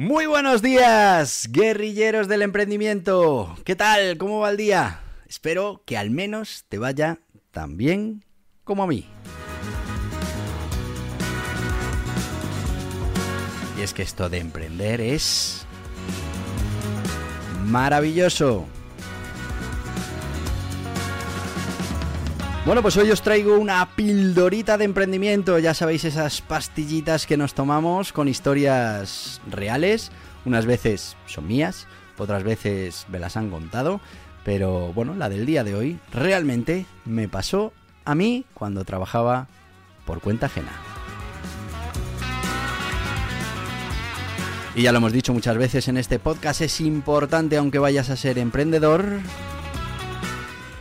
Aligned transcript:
Muy 0.00 0.24
buenos 0.24 0.62
días, 0.62 1.46
guerrilleros 1.50 2.26
del 2.26 2.40
emprendimiento. 2.40 3.54
¿Qué 3.66 3.76
tal? 3.76 4.16
¿Cómo 4.16 4.38
va 4.38 4.48
el 4.48 4.56
día? 4.56 5.02
Espero 5.28 5.82
que 5.84 5.98
al 5.98 6.08
menos 6.08 6.64
te 6.70 6.78
vaya 6.78 7.18
tan 7.50 7.76
bien 7.76 8.24
como 8.64 8.84
a 8.84 8.86
mí. 8.86 9.04
Y 13.78 13.82
es 13.82 13.92
que 13.92 14.00
esto 14.00 14.30
de 14.30 14.38
emprender 14.38 15.02
es 15.02 15.66
maravilloso. 17.66 18.66
Bueno, 22.66 22.82
pues 22.82 22.98
hoy 22.98 23.10
os 23.10 23.22
traigo 23.22 23.58
una 23.58 23.88
pildorita 23.96 24.76
de 24.76 24.84
emprendimiento, 24.84 25.58
ya 25.58 25.72
sabéis 25.72 26.04
esas 26.04 26.42
pastillitas 26.42 27.26
que 27.26 27.38
nos 27.38 27.54
tomamos 27.54 28.12
con 28.12 28.28
historias 28.28 29.40
reales, 29.50 30.12
unas 30.44 30.66
veces 30.66 31.16
son 31.24 31.46
mías, 31.48 31.86
otras 32.18 32.44
veces 32.44 33.06
me 33.08 33.18
las 33.18 33.38
han 33.38 33.48
contado, 33.48 34.02
pero 34.44 34.92
bueno, 34.92 35.14
la 35.14 35.30
del 35.30 35.46
día 35.46 35.64
de 35.64 35.74
hoy 35.74 35.98
realmente 36.12 36.84
me 37.06 37.28
pasó 37.28 37.72
a 38.04 38.14
mí 38.14 38.44
cuando 38.52 38.84
trabajaba 38.84 39.48
por 40.04 40.20
cuenta 40.20 40.46
ajena. 40.46 40.72
Y 44.76 44.82
ya 44.82 44.92
lo 44.92 44.98
hemos 44.98 45.12
dicho 45.12 45.32
muchas 45.32 45.56
veces 45.56 45.88
en 45.88 45.96
este 45.96 46.18
podcast, 46.18 46.60
es 46.60 46.80
importante, 46.82 47.56
aunque 47.56 47.78
vayas 47.78 48.10
a 48.10 48.16
ser 48.16 48.38
emprendedor, 48.38 49.20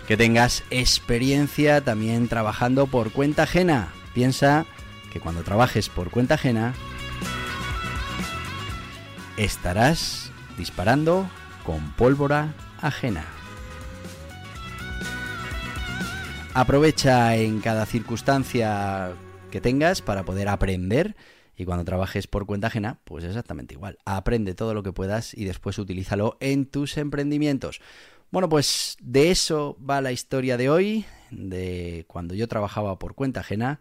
que 0.10 0.18
tengas 0.18 0.64
experiencia 0.72 1.82
también 1.82 2.28
trabajando 2.28 2.88
por 2.88 3.12
cuenta 3.12 3.44
ajena. 3.44 3.94
Piensa 4.16 4.66
que 5.14 5.20
cuando 5.20 5.44
trabajes 5.44 5.88
por 5.88 6.10
cuenta 6.10 6.34
ajena 6.34 6.74
estarás 9.38 10.32
disparando 10.58 11.30
con 11.64 11.92
pólvora 11.92 12.56
ajena. 12.82 13.24
Aprovecha 16.56 17.36
en 17.36 17.60
cada 17.60 17.86
circunstancia 17.86 19.12
que 19.52 19.62
tengas 19.62 20.02
para 20.02 20.24
poder 20.26 20.48
aprender 20.48 21.16
y 21.56 21.66
cuando 21.66 21.86
trabajes 21.86 22.26
por 22.26 22.48
cuenta 22.48 22.66
ajena, 22.66 22.98
pues 23.04 23.26
exactamente 23.26 23.76
igual. 23.76 24.00
Aprende 24.06 24.56
todo 24.56 24.74
lo 24.74 24.82
que 24.82 24.92
puedas 24.92 25.36
y 25.36 25.46
después 25.46 25.78
utilízalo 25.78 26.36
en 26.40 26.66
tus 26.66 26.98
emprendimientos. 26.98 27.80
Bueno, 28.32 28.48
pues 28.48 28.96
de 29.02 29.32
eso 29.32 29.76
va 29.88 30.02
la 30.02 30.12
historia 30.12 30.56
de 30.56 30.70
hoy, 30.70 31.06
de 31.32 32.06
cuando 32.08 32.36
yo 32.36 32.48
trabajaba 32.48 33.00
por 33.00 33.16
cuenta 33.16 33.40
ajena 33.40 33.80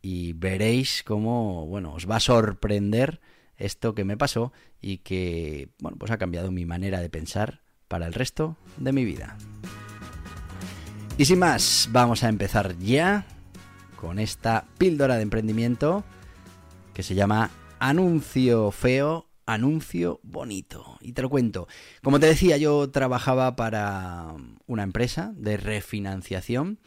y 0.00 0.32
veréis 0.32 1.02
cómo, 1.04 1.66
bueno, 1.66 1.92
os 1.92 2.08
va 2.08 2.16
a 2.16 2.20
sorprender 2.20 3.20
esto 3.58 3.94
que 3.94 4.04
me 4.04 4.16
pasó 4.16 4.50
y 4.80 4.98
que, 4.98 5.68
bueno, 5.78 5.98
pues 5.98 6.10
ha 6.10 6.16
cambiado 6.16 6.50
mi 6.50 6.64
manera 6.64 7.00
de 7.00 7.10
pensar 7.10 7.60
para 7.88 8.06
el 8.06 8.14
resto 8.14 8.56
de 8.78 8.92
mi 8.92 9.04
vida. 9.04 9.36
Y 11.18 11.26
sin 11.26 11.40
más, 11.40 11.90
vamos 11.92 12.24
a 12.24 12.30
empezar 12.30 12.78
ya 12.78 13.26
con 13.96 14.18
esta 14.18 14.64
píldora 14.78 15.16
de 15.16 15.22
emprendimiento 15.22 16.02
que 16.94 17.02
se 17.02 17.14
llama 17.14 17.50
Anuncio 17.78 18.70
Feo 18.70 19.26
anuncio 19.52 20.20
bonito. 20.22 20.98
Y 21.00 21.12
te 21.12 21.22
lo 21.22 21.30
cuento. 21.30 21.68
Como 22.02 22.20
te 22.20 22.26
decía, 22.26 22.56
yo 22.56 22.90
trabajaba 22.90 23.56
para 23.56 24.34
una 24.66 24.82
empresa 24.82 25.32
de 25.36 25.56
refinanciación. 25.56 26.78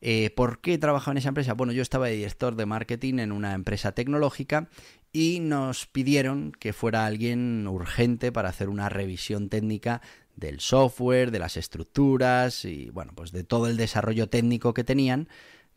Eh, 0.00 0.30
¿Por 0.30 0.60
qué 0.60 0.78
trabajaba 0.78 1.12
en 1.12 1.18
esa 1.18 1.28
empresa? 1.28 1.54
Bueno, 1.54 1.72
yo 1.72 1.82
estaba 1.82 2.06
de 2.06 2.16
director 2.16 2.54
de 2.54 2.66
marketing 2.66 3.18
en 3.18 3.32
una 3.32 3.54
empresa 3.54 3.92
tecnológica 3.92 4.68
y 5.12 5.40
nos 5.40 5.86
pidieron 5.86 6.52
que 6.52 6.72
fuera 6.72 7.06
alguien 7.06 7.66
urgente 7.66 8.32
para 8.32 8.50
hacer 8.50 8.68
una 8.68 8.88
revisión 8.88 9.48
técnica 9.48 10.02
del 10.36 10.60
software, 10.60 11.30
de 11.30 11.38
las 11.38 11.56
estructuras 11.56 12.66
y 12.66 12.90
bueno, 12.90 13.12
pues 13.14 13.32
de 13.32 13.42
todo 13.42 13.66
el 13.66 13.78
desarrollo 13.78 14.28
técnico 14.28 14.74
que 14.74 14.84
tenían 14.84 15.28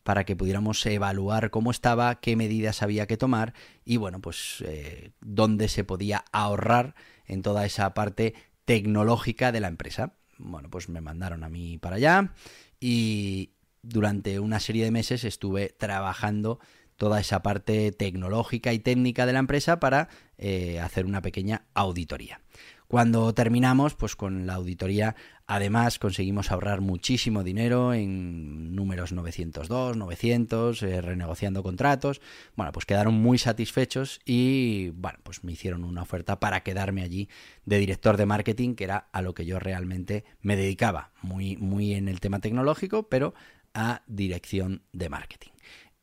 para 0.02 0.24
que 0.24 0.36
pudiéramos 0.36 0.84
evaluar 0.86 1.50
cómo 1.50 1.70
estaba, 1.70 2.20
qué 2.20 2.36
medidas 2.36 2.82
había 2.82 3.06
que 3.06 3.16
tomar 3.16 3.54
y 3.84 3.96
bueno, 3.96 4.20
pues 4.20 4.62
eh, 4.66 5.12
dónde 5.20 5.68
se 5.68 5.84
podía 5.84 6.24
ahorrar 6.32 6.94
en 7.26 7.42
toda 7.42 7.66
esa 7.66 7.94
parte 7.94 8.34
tecnológica 8.64 9.52
de 9.52 9.60
la 9.60 9.68
empresa. 9.68 10.14
Bueno, 10.38 10.70
pues 10.70 10.88
me 10.88 11.00
mandaron 11.00 11.44
a 11.44 11.48
mí 11.48 11.78
para 11.78 11.96
allá 11.96 12.32
y 12.80 13.52
durante 13.82 14.40
una 14.40 14.60
serie 14.60 14.84
de 14.84 14.90
meses 14.90 15.24
estuve 15.24 15.68
trabajando 15.68 16.60
toda 16.96 17.20
esa 17.20 17.42
parte 17.42 17.92
tecnológica 17.92 18.72
y 18.72 18.78
técnica 18.78 19.24
de 19.24 19.32
la 19.32 19.38
empresa 19.38 19.80
para 19.80 20.08
eh, 20.36 20.80
hacer 20.80 21.06
una 21.06 21.22
pequeña 21.22 21.64
auditoría. 21.72 22.42
Cuando 22.88 23.32
terminamos, 23.32 23.94
pues 23.94 24.16
con 24.16 24.46
la 24.46 24.54
auditoría, 24.54 25.14
además 25.50 25.98
conseguimos 25.98 26.52
ahorrar 26.52 26.80
muchísimo 26.80 27.42
dinero 27.42 27.92
en 27.92 28.76
números 28.76 29.10
902, 29.10 29.96
900, 29.96 30.80
eh, 30.84 31.00
renegociando 31.00 31.64
contratos. 31.64 32.20
Bueno, 32.54 32.70
pues 32.70 32.86
quedaron 32.86 33.14
muy 33.14 33.36
satisfechos 33.36 34.20
y, 34.24 34.90
bueno, 34.90 35.18
pues 35.24 35.42
me 35.42 35.50
hicieron 35.50 35.82
una 35.82 36.02
oferta 36.02 36.38
para 36.38 36.62
quedarme 36.62 37.02
allí 37.02 37.28
de 37.64 37.78
director 37.78 38.16
de 38.16 38.26
marketing, 38.26 38.76
que 38.76 38.84
era 38.84 39.08
a 39.10 39.22
lo 39.22 39.34
que 39.34 39.44
yo 39.44 39.58
realmente 39.58 40.24
me 40.40 40.54
dedicaba, 40.54 41.10
muy, 41.20 41.56
muy 41.56 41.94
en 41.94 42.06
el 42.06 42.20
tema 42.20 42.38
tecnológico, 42.38 43.08
pero 43.08 43.34
a 43.74 44.02
dirección 44.06 44.84
de 44.92 45.08
marketing. 45.08 45.50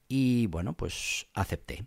Y 0.10 0.48
bueno, 0.48 0.74
pues 0.74 1.28
acepté. 1.34 1.86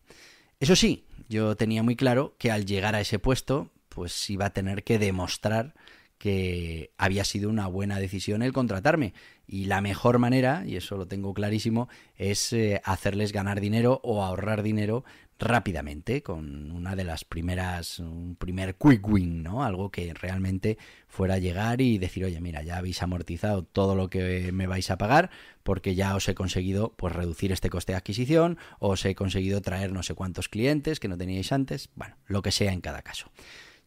Eso 0.60 0.74
sí, 0.74 1.04
yo 1.28 1.56
tenía 1.56 1.82
muy 1.82 1.94
claro 1.94 2.36
que 2.38 2.50
al 2.50 2.64
llegar 2.64 2.94
a 2.94 3.02
ese 3.02 3.18
puesto, 3.18 3.70
pues 3.90 4.30
iba 4.30 4.46
a 4.46 4.54
tener 4.54 4.82
que 4.82 4.98
demostrar 4.98 5.74
que 6.20 6.92
había 6.98 7.24
sido 7.24 7.48
una 7.48 7.66
buena 7.66 7.98
decisión 7.98 8.42
el 8.42 8.52
contratarme. 8.52 9.14
Y 9.46 9.64
la 9.64 9.80
mejor 9.80 10.18
manera, 10.18 10.64
y 10.66 10.76
eso 10.76 10.98
lo 10.98 11.08
tengo 11.08 11.32
clarísimo, 11.32 11.88
es 12.14 12.52
eh, 12.52 12.82
hacerles 12.84 13.32
ganar 13.32 13.58
dinero 13.58 14.02
o 14.04 14.22
ahorrar 14.22 14.62
dinero 14.62 15.02
rápidamente, 15.38 16.22
con 16.22 16.72
una 16.72 16.94
de 16.94 17.04
las 17.04 17.24
primeras, 17.24 18.00
un 18.00 18.36
primer 18.36 18.74
quick 18.74 19.08
win, 19.08 19.42
¿no? 19.42 19.64
Algo 19.64 19.90
que 19.90 20.12
realmente 20.12 20.76
fuera 21.08 21.36
a 21.36 21.38
llegar 21.38 21.80
y 21.80 21.96
decir, 21.96 22.26
oye, 22.26 22.38
mira, 22.38 22.62
ya 22.62 22.76
habéis 22.76 23.02
amortizado 23.02 23.64
todo 23.64 23.94
lo 23.94 24.10
que 24.10 24.52
me 24.52 24.66
vais 24.66 24.90
a 24.90 24.98
pagar, 24.98 25.30
porque 25.62 25.94
ya 25.94 26.14
os 26.14 26.28
he 26.28 26.34
conseguido 26.34 26.92
pues 26.98 27.14
reducir 27.14 27.50
este 27.50 27.70
coste 27.70 27.92
de 27.92 27.96
adquisición, 27.96 28.58
os 28.78 29.02
he 29.06 29.14
conseguido 29.14 29.62
traer 29.62 29.90
no 29.90 30.02
sé 30.02 30.14
cuántos 30.14 30.50
clientes 30.50 31.00
que 31.00 31.08
no 31.08 31.16
teníais 31.16 31.50
antes, 31.50 31.88
bueno, 31.94 32.16
lo 32.26 32.42
que 32.42 32.52
sea 32.52 32.74
en 32.74 32.82
cada 32.82 33.00
caso. 33.00 33.30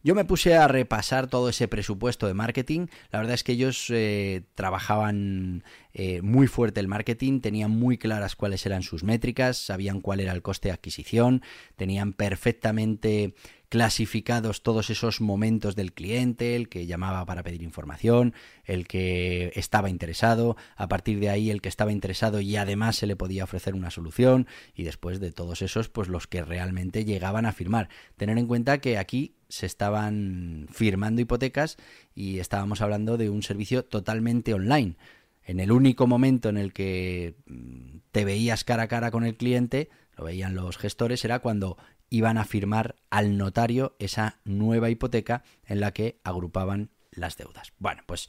Yo 0.04 0.14
me 0.14 0.26
puse 0.26 0.54
a 0.54 0.68
repasar 0.68 1.28
todo 1.28 1.48
ese 1.48 1.66
presupuesto 1.66 2.26
de 2.26 2.34
marketing. 2.34 2.88
La 3.10 3.20
verdad 3.20 3.32
es 3.32 3.42
que 3.42 3.52
ellos 3.52 3.86
eh, 3.88 4.42
trabajaban 4.54 5.64
eh, 5.94 6.20
muy 6.20 6.46
fuerte 6.46 6.78
el 6.80 6.88
marketing, 6.88 7.40
tenían 7.40 7.70
muy 7.70 7.96
claras 7.96 8.36
cuáles 8.36 8.66
eran 8.66 8.82
sus 8.82 9.02
métricas, 9.02 9.56
sabían 9.56 10.02
cuál 10.02 10.20
era 10.20 10.32
el 10.32 10.42
coste 10.42 10.68
de 10.68 10.74
adquisición, 10.74 11.40
tenían 11.76 12.12
perfectamente 12.12 13.34
clasificados 13.74 14.62
todos 14.62 14.88
esos 14.88 15.20
momentos 15.20 15.74
del 15.74 15.92
cliente, 15.92 16.54
el 16.54 16.68
que 16.68 16.86
llamaba 16.86 17.26
para 17.26 17.42
pedir 17.42 17.60
información, 17.60 18.32
el 18.64 18.86
que 18.86 19.50
estaba 19.56 19.90
interesado, 19.90 20.56
a 20.76 20.86
partir 20.86 21.18
de 21.18 21.28
ahí 21.28 21.50
el 21.50 21.60
que 21.60 21.70
estaba 21.70 21.90
interesado 21.90 22.40
y 22.40 22.54
además 22.54 22.94
se 22.94 23.08
le 23.08 23.16
podía 23.16 23.42
ofrecer 23.42 23.74
una 23.74 23.90
solución 23.90 24.46
y 24.76 24.84
después 24.84 25.18
de 25.18 25.32
todos 25.32 25.60
esos 25.60 25.88
pues 25.88 26.06
los 26.06 26.28
que 26.28 26.44
realmente 26.44 27.04
llegaban 27.04 27.46
a 27.46 27.52
firmar. 27.52 27.88
Tener 28.16 28.38
en 28.38 28.46
cuenta 28.46 28.78
que 28.78 28.96
aquí 28.96 29.34
se 29.48 29.66
estaban 29.66 30.68
firmando 30.70 31.20
hipotecas 31.20 31.76
y 32.14 32.38
estábamos 32.38 32.80
hablando 32.80 33.16
de 33.16 33.28
un 33.28 33.42
servicio 33.42 33.84
totalmente 33.84 34.54
online. 34.54 34.94
En 35.42 35.58
el 35.58 35.72
único 35.72 36.06
momento 36.06 36.48
en 36.48 36.58
el 36.58 36.72
que 36.72 37.34
mm, 37.46 37.96
te 38.12 38.24
veías 38.24 38.62
cara 38.62 38.84
a 38.84 38.88
cara 38.88 39.10
con 39.10 39.24
el 39.24 39.34
cliente, 39.34 39.90
lo 40.16 40.24
veían 40.24 40.54
los 40.54 40.78
gestores, 40.78 41.24
era 41.24 41.40
cuando 41.40 41.76
iban 42.10 42.38
a 42.38 42.44
firmar 42.44 42.96
al 43.10 43.36
notario 43.36 43.96
esa 43.98 44.40
nueva 44.44 44.90
hipoteca 44.90 45.42
en 45.64 45.80
la 45.80 45.92
que 45.92 46.20
agrupaban 46.24 46.90
las 47.10 47.36
deudas. 47.36 47.72
Bueno, 47.78 48.02
pues 48.06 48.28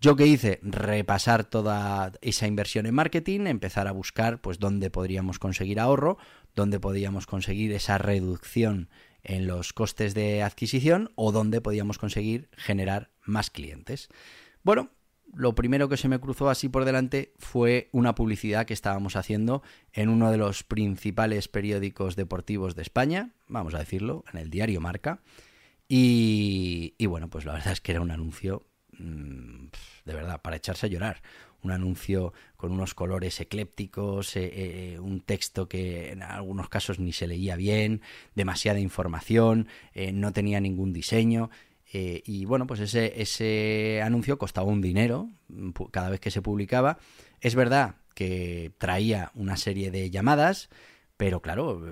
Yo 0.00 0.16
qué 0.16 0.26
hice, 0.26 0.60
repasar 0.62 1.44
toda 1.44 2.12
esa 2.20 2.46
inversión 2.46 2.84
en 2.84 2.94
marketing, 2.94 3.46
empezar 3.46 3.88
a 3.88 3.92
buscar 3.92 4.38
pues 4.42 4.58
dónde 4.58 4.90
podríamos 4.90 5.38
conseguir 5.38 5.80
ahorro, 5.80 6.18
dónde 6.54 6.78
podíamos 6.78 7.26
conseguir 7.26 7.72
esa 7.72 7.96
reducción 7.96 8.90
en 9.22 9.46
los 9.46 9.72
costes 9.72 10.12
de 10.12 10.42
adquisición 10.42 11.10
o 11.14 11.32
dónde 11.32 11.62
podíamos 11.62 11.96
conseguir 11.96 12.50
generar 12.52 13.12
más 13.24 13.48
clientes. 13.48 14.10
Bueno, 14.62 14.90
lo 15.34 15.54
primero 15.54 15.88
que 15.88 15.96
se 15.96 16.08
me 16.08 16.20
cruzó 16.20 16.48
así 16.48 16.68
por 16.68 16.84
delante 16.84 17.32
fue 17.38 17.88
una 17.92 18.14
publicidad 18.14 18.66
que 18.66 18.74
estábamos 18.74 19.16
haciendo 19.16 19.62
en 19.92 20.08
uno 20.08 20.30
de 20.30 20.38
los 20.38 20.62
principales 20.62 21.48
periódicos 21.48 22.16
deportivos 22.16 22.74
de 22.74 22.82
España, 22.82 23.30
vamos 23.48 23.74
a 23.74 23.78
decirlo, 23.78 24.24
en 24.32 24.38
el 24.38 24.50
diario 24.50 24.80
Marca. 24.80 25.20
Y, 25.86 26.94
bueno, 27.06 27.28
pues 27.28 27.44
la 27.44 27.52
verdad 27.52 27.72
es 27.72 27.80
que 27.80 27.92
era 27.92 28.00
un 28.00 28.10
anuncio 28.10 28.66
Mm, 28.98 29.68
de 30.04 30.14
verdad, 30.14 30.42
para 30.42 30.56
echarse 30.56 30.86
a 30.86 30.88
llorar. 30.88 31.22
Un 31.62 31.70
anuncio 31.70 32.32
con 32.56 32.72
unos 32.72 32.94
colores 32.94 33.40
eclépticos, 33.40 34.36
eh, 34.36 34.50
eh, 34.94 34.98
un 35.00 35.20
texto 35.20 35.68
que 35.68 36.12
en 36.12 36.22
algunos 36.22 36.68
casos 36.68 36.98
ni 36.98 37.12
se 37.12 37.26
leía 37.26 37.56
bien, 37.56 38.02
demasiada 38.34 38.80
información, 38.80 39.68
eh, 39.94 40.12
no 40.12 40.32
tenía 40.32 40.60
ningún 40.60 40.92
diseño. 40.92 41.50
Y 41.94 42.44
bueno, 42.44 42.66
pues 42.66 42.80
ese, 42.80 43.20
ese 43.20 44.02
anuncio 44.02 44.38
costaba 44.38 44.66
un 44.66 44.80
dinero 44.80 45.30
mm, 45.48 45.70
cada 45.90 46.10
vez 46.10 46.20
que 46.20 46.30
se 46.30 46.42
publicaba. 46.42 46.98
Es 47.40 47.54
verdad 47.54 47.96
que 48.14 48.72
traía 48.78 49.30
una 49.34 49.56
serie 49.56 49.90
de 49.90 50.10
llamadas, 50.10 50.70
pero 51.16 51.40
claro, 51.40 51.84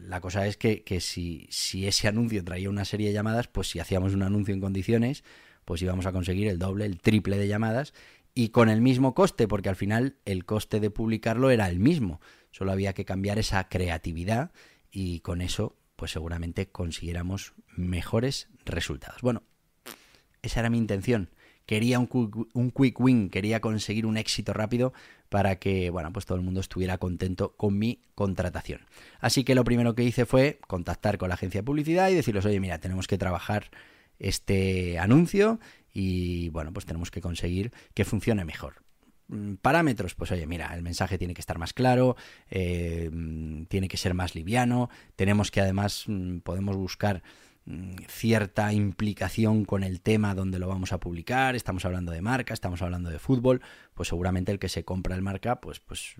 la 0.00 0.20
cosa 0.20 0.46
es 0.46 0.56
que, 0.56 0.82
que 0.82 1.00
si, 1.00 1.46
si, 1.50 1.86
ese 1.86 2.08
anuncio 2.08 2.42
traía 2.44 2.70
una 2.70 2.84
serie 2.84 3.08
de 3.08 3.14
llamadas, 3.14 3.48
pues 3.48 3.68
si 3.68 3.80
hacíamos 3.80 4.14
un 4.14 4.22
anuncio 4.22 4.54
en 4.54 4.60
condiciones, 4.60 5.24
pues 5.64 5.82
íbamos 5.82 6.06
a 6.06 6.12
conseguir 6.12 6.48
el 6.48 6.58
doble, 6.58 6.86
el 6.86 7.00
triple 7.00 7.38
de 7.38 7.48
llamadas 7.48 7.92
y 8.34 8.48
con 8.48 8.68
el 8.68 8.80
mismo 8.80 9.14
coste, 9.14 9.46
porque 9.46 9.68
al 9.68 9.76
final 9.76 10.16
el 10.24 10.44
coste 10.44 10.80
de 10.80 10.90
publicarlo 10.90 11.50
era 11.50 11.68
el 11.68 11.78
mismo, 11.78 12.20
solo 12.50 12.72
había 12.72 12.94
que 12.94 13.04
cambiar 13.04 13.38
esa 13.38 13.68
creatividad 13.68 14.52
y 14.90 15.20
con 15.20 15.40
eso 15.40 15.76
pues 16.02 16.10
seguramente 16.10 16.66
consiguiéramos 16.66 17.54
mejores 17.76 18.48
resultados. 18.64 19.22
Bueno, 19.22 19.44
esa 20.42 20.58
era 20.58 20.68
mi 20.68 20.76
intención. 20.76 21.30
Quería 21.64 22.00
un 22.00 22.08
quick, 22.08 22.98
win, 22.98 23.30
quería 23.30 23.60
conseguir 23.60 24.04
un 24.04 24.16
éxito 24.16 24.52
rápido 24.52 24.92
para 25.28 25.60
que, 25.60 25.90
bueno, 25.90 26.12
pues 26.12 26.26
todo 26.26 26.34
el 26.34 26.42
mundo 26.42 26.58
estuviera 26.58 26.98
contento 26.98 27.54
con 27.56 27.78
mi 27.78 28.02
contratación. 28.16 28.80
Así 29.20 29.44
que 29.44 29.54
lo 29.54 29.62
primero 29.62 29.94
que 29.94 30.02
hice 30.02 30.26
fue 30.26 30.58
contactar 30.66 31.18
con 31.18 31.28
la 31.28 31.36
agencia 31.36 31.60
de 31.60 31.66
publicidad 31.66 32.10
y 32.10 32.14
decirles, 32.14 32.46
oye, 32.46 32.58
mira, 32.58 32.78
tenemos 32.78 33.06
que 33.06 33.16
trabajar 33.16 33.70
este 34.18 34.98
anuncio 34.98 35.60
y 35.94 36.48
bueno, 36.48 36.72
pues 36.72 36.84
tenemos 36.84 37.12
que 37.12 37.20
conseguir 37.20 37.70
que 37.94 38.04
funcione 38.04 38.44
mejor. 38.44 38.82
Mm, 39.32 39.54
parámetros, 39.54 40.14
pues 40.14 40.30
oye, 40.30 40.46
mira, 40.46 40.74
el 40.74 40.82
mensaje 40.82 41.16
tiene 41.16 41.32
que 41.32 41.40
estar 41.40 41.58
más 41.58 41.72
claro, 41.72 42.16
eh, 42.50 43.08
mm, 43.10 43.64
tiene 43.64 43.88
que 43.88 43.96
ser 43.96 44.12
más 44.12 44.34
liviano, 44.34 44.90
tenemos 45.16 45.50
que 45.50 45.62
además 45.62 46.04
mm, 46.06 46.40
podemos 46.40 46.76
buscar 46.76 47.22
cierta 48.08 48.72
implicación 48.72 49.64
con 49.64 49.84
el 49.84 50.00
tema 50.00 50.34
donde 50.34 50.58
lo 50.58 50.66
vamos 50.66 50.92
a 50.92 50.98
publicar, 50.98 51.54
estamos 51.54 51.84
hablando 51.84 52.10
de 52.10 52.20
marca, 52.20 52.52
estamos 52.52 52.82
hablando 52.82 53.08
de 53.08 53.20
fútbol, 53.20 53.62
pues 53.94 54.08
seguramente 54.08 54.50
el 54.50 54.58
que 54.58 54.68
se 54.68 54.84
compra 54.84 55.14
el 55.14 55.22
marca, 55.22 55.60
pues, 55.60 55.78
pues 55.78 56.16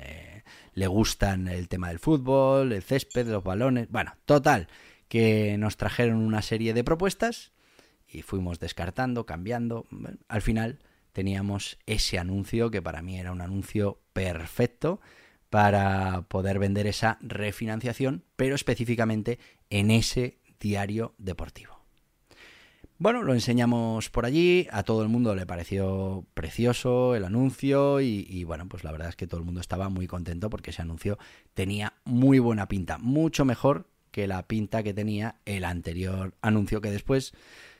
eh, 0.00 0.42
le 0.72 0.86
gustan 0.86 1.48
el 1.48 1.68
tema 1.68 1.88
del 1.88 1.98
fútbol, 1.98 2.72
el 2.72 2.82
césped, 2.82 3.28
los 3.28 3.44
balones, 3.44 3.90
bueno, 3.90 4.14
total, 4.24 4.68
que 5.08 5.56
nos 5.58 5.76
trajeron 5.76 6.16
una 6.16 6.40
serie 6.40 6.72
de 6.72 6.82
propuestas 6.82 7.52
y 8.08 8.22
fuimos 8.22 8.58
descartando, 8.58 9.26
cambiando. 9.26 9.84
Al 10.28 10.40
final 10.40 10.78
teníamos 11.16 11.78
ese 11.86 12.18
anuncio 12.18 12.70
que 12.70 12.82
para 12.82 13.00
mí 13.00 13.18
era 13.18 13.32
un 13.32 13.40
anuncio 13.40 14.02
perfecto 14.12 15.00
para 15.48 16.26
poder 16.28 16.58
vender 16.58 16.86
esa 16.86 17.16
refinanciación, 17.22 18.22
pero 18.36 18.54
específicamente 18.54 19.38
en 19.70 19.90
ese 19.90 20.36
diario 20.60 21.14
deportivo. 21.16 21.80
Bueno, 22.98 23.22
lo 23.22 23.32
enseñamos 23.32 24.10
por 24.10 24.26
allí, 24.26 24.68
a 24.70 24.82
todo 24.82 25.02
el 25.02 25.08
mundo 25.08 25.34
le 25.34 25.46
pareció 25.46 26.26
precioso 26.34 27.14
el 27.14 27.24
anuncio 27.24 28.02
y, 28.02 28.44
bueno, 28.44 28.68
pues 28.68 28.84
la 28.84 28.92
verdad 28.92 29.08
es 29.08 29.16
que 29.16 29.26
todo 29.26 29.40
el 29.40 29.46
mundo 29.46 29.62
estaba 29.62 29.88
muy 29.88 30.06
contento 30.06 30.50
porque 30.50 30.68
ese 30.68 30.82
anuncio 30.82 31.18
tenía 31.54 31.94
muy 32.04 32.40
buena 32.40 32.68
pinta, 32.68 32.98
mucho 32.98 33.46
mejor 33.46 33.88
que 34.10 34.26
la 34.26 34.46
pinta 34.46 34.82
que 34.82 34.92
tenía 34.92 35.36
el 35.46 35.64
anterior 35.64 36.34
anuncio 36.42 36.82
que 36.82 36.90
después 36.90 37.32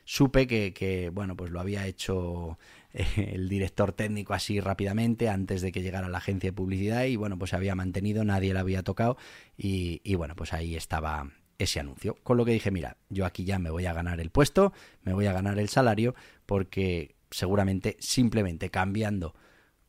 supe 0.07 0.47
que, 0.47 1.11
bueno, 1.13 1.35
pues 1.35 1.51
lo 1.51 1.59
había 1.59 1.85
hecho 1.85 2.57
eh, 2.93 3.33
el 3.33 3.49
director 3.49 3.91
técnico 3.91 4.33
así 4.33 4.61
rápidamente 4.61 5.27
antes 5.27 5.61
de 5.61 5.73
que 5.73 5.81
llegara 5.81 6.07
la 6.07 6.19
agencia 6.19 6.49
de 6.49 6.53
publicidad 6.53 7.03
y 7.03 7.17
bueno, 7.17 7.37
pues 7.37 7.49
se 7.49 7.57
había 7.57 7.75
mantenido, 7.75 8.23
nadie 8.23 8.53
la 8.53 8.61
había 8.61 8.83
tocado 8.83 9.17
y, 9.57 9.99
y 10.05 10.15
bueno, 10.15 10.33
pues 10.35 10.53
ahí 10.53 10.77
estaba 10.77 11.29
ese 11.57 11.81
anuncio. 11.81 12.15
Con 12.23 12.37
lo 12.37 12.45
que 12.45 12.53
dije, 12.53 12.71
mira, 12.71 12.95
yo 13.09 13.25
aquí 13.25 13.43
ya 13.43 13.59
me 13.59 13.69
voy 13.69 13.85
a 13.85 13.93
ganar 13.93 14.21
el 14.21 14.29
puesto, 14.29 14.71
me 15.03 15.13
voy 15.13 15.25
a 15.25 15.33
ganar 15.33 15.59
el 15.59 15.67
salario 15.67 16.15
porque 16.45 17.15
seguramente 17.29 17.97
simplemente 17.99 18.69
cambiando 18.69 19.35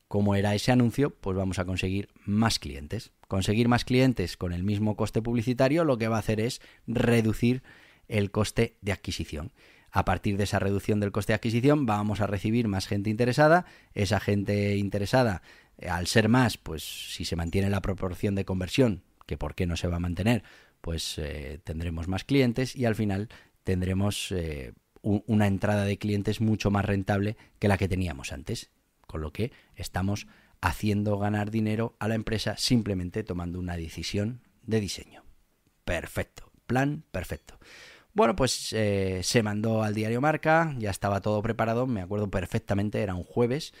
cómo 0.09 0.35
era 0.35 0.53
ese 0.53 0.73
anuncio, 0.73 1.11
pues 1.11 1.37
vamos 1.37 1.59
a 1.59 1.65
conseguir 1.65 2.09
más 2.25 2.59
clientes 2.59 3.13
conseguir 3.29 3.67
más 3.67 3.85
clientes 3.85 4.37
con 4.37 4.53
el 4.53 4.63
mismo 4.63 4.97
coste 4.97 5.21
publicitario, 5.21 5.85
lo 5.85 5.99
que 5.99 6.07
va 6.07 6.15
a 6.15 6.19
hacer 6.19 6.39
es 6.39 6.61
reducir 6.87 7.61
el 8.07 8.31
coste 8.31 8.75
de 8.81 8.91
adquisición. 8.91 9.51
A 9.91 10.05
partir 10.05 10.37
de 10.37 10.43
esa 10.43 10.59
reducción 10.59 10.99
del 10.99 11.11
coste 11.11 11.33
de 11.33 11.35
adquisición 11.35 11.85
vamos 11.85 12.21
a 12.21 12.27
recibir 12.27 12.67
más 12.67 12.87
gente 12.87 13.09
interesada. 13.09 13.65
Esa 13.93 14.19
gente 14.19 14.77
interesada, 14.77 15.41
eh, 15.77 15.89
al 15.89 16.07
ser 16.07 16.29
más, 16.29 16.57
pues 16.57 16.83
si 17.13 17.25
se 17.25 17.35
mantiene 17.35 17.69
la 17.69 17.81
proporción 17.81 18.35
de 18.35 18.45
conversión, 18.45 19.03
que 19.25 19.37
por 19.37 19.55
qué 19.55 19.65
no 19.65 19.77
se 19.77 19.87
va 19.87 19.97
a 19.97 19.99
mantener, 19.99 20.43
pues 20.81 21.17
eh, 21.17 21.59
tendremos 21.63 22.07
más 22.07 22.23
clientes 22.23 22.75
y 22.75 22.85
al 22.85 22.95
final 22.95 23.29
tendremos 23.63 24.31
eh, 24.31 24.73
una 25.01 25.47
entrada 25.47 25.85
de 25.85 25.97
clientes 25.97 26.41
mucho 26.41 26.71
más 26.71 26.85
rentable 26.85 27.37
que 27.59 27.67
la 27.67 27.77
que 27.77 27.87
teníamos 27.87 28.31
antes. 28.31 28.69
Con 29.07 29.21
lo 29.21 29.31
que 29.31 29.51
estamos 29.75 30.27
haciendo 30.61 31.17
ganar 31.17 31.51
dinero 31.51 31.95
a 31.99 32.07
la 32.07 32.15
empresa 32.15 32.57
simplemente 32.57 33.23
tomando 33.23 33.59
una 33.59 33.77
decisión 33.77 34.41
de 34.63 34.79
diseño. 34.79 35.23
Perfecto, 35.85 36.51
plan 36.67 37.03
perfecto. 37.11 37.57
Bueno, 38.13 38.35
pues 38.35 38.73
eh, 38.73 39.21
se 39.23 39.43
mandó 39.43 39.83
al 39.83 39.93
diario 39.93 40.19
Marca, 40.19 40.75
ya 40.79 40.89
estaba 40.89 41.21
todo 41.21 41.41
preparado, 41.41 41.87
me 41.87 42.01
acuerdo 42.01 42.29
perfectamente, 42.29 43.01
era 43.01 43.15
un 43.15 43.23
jueves. 43.23 43.73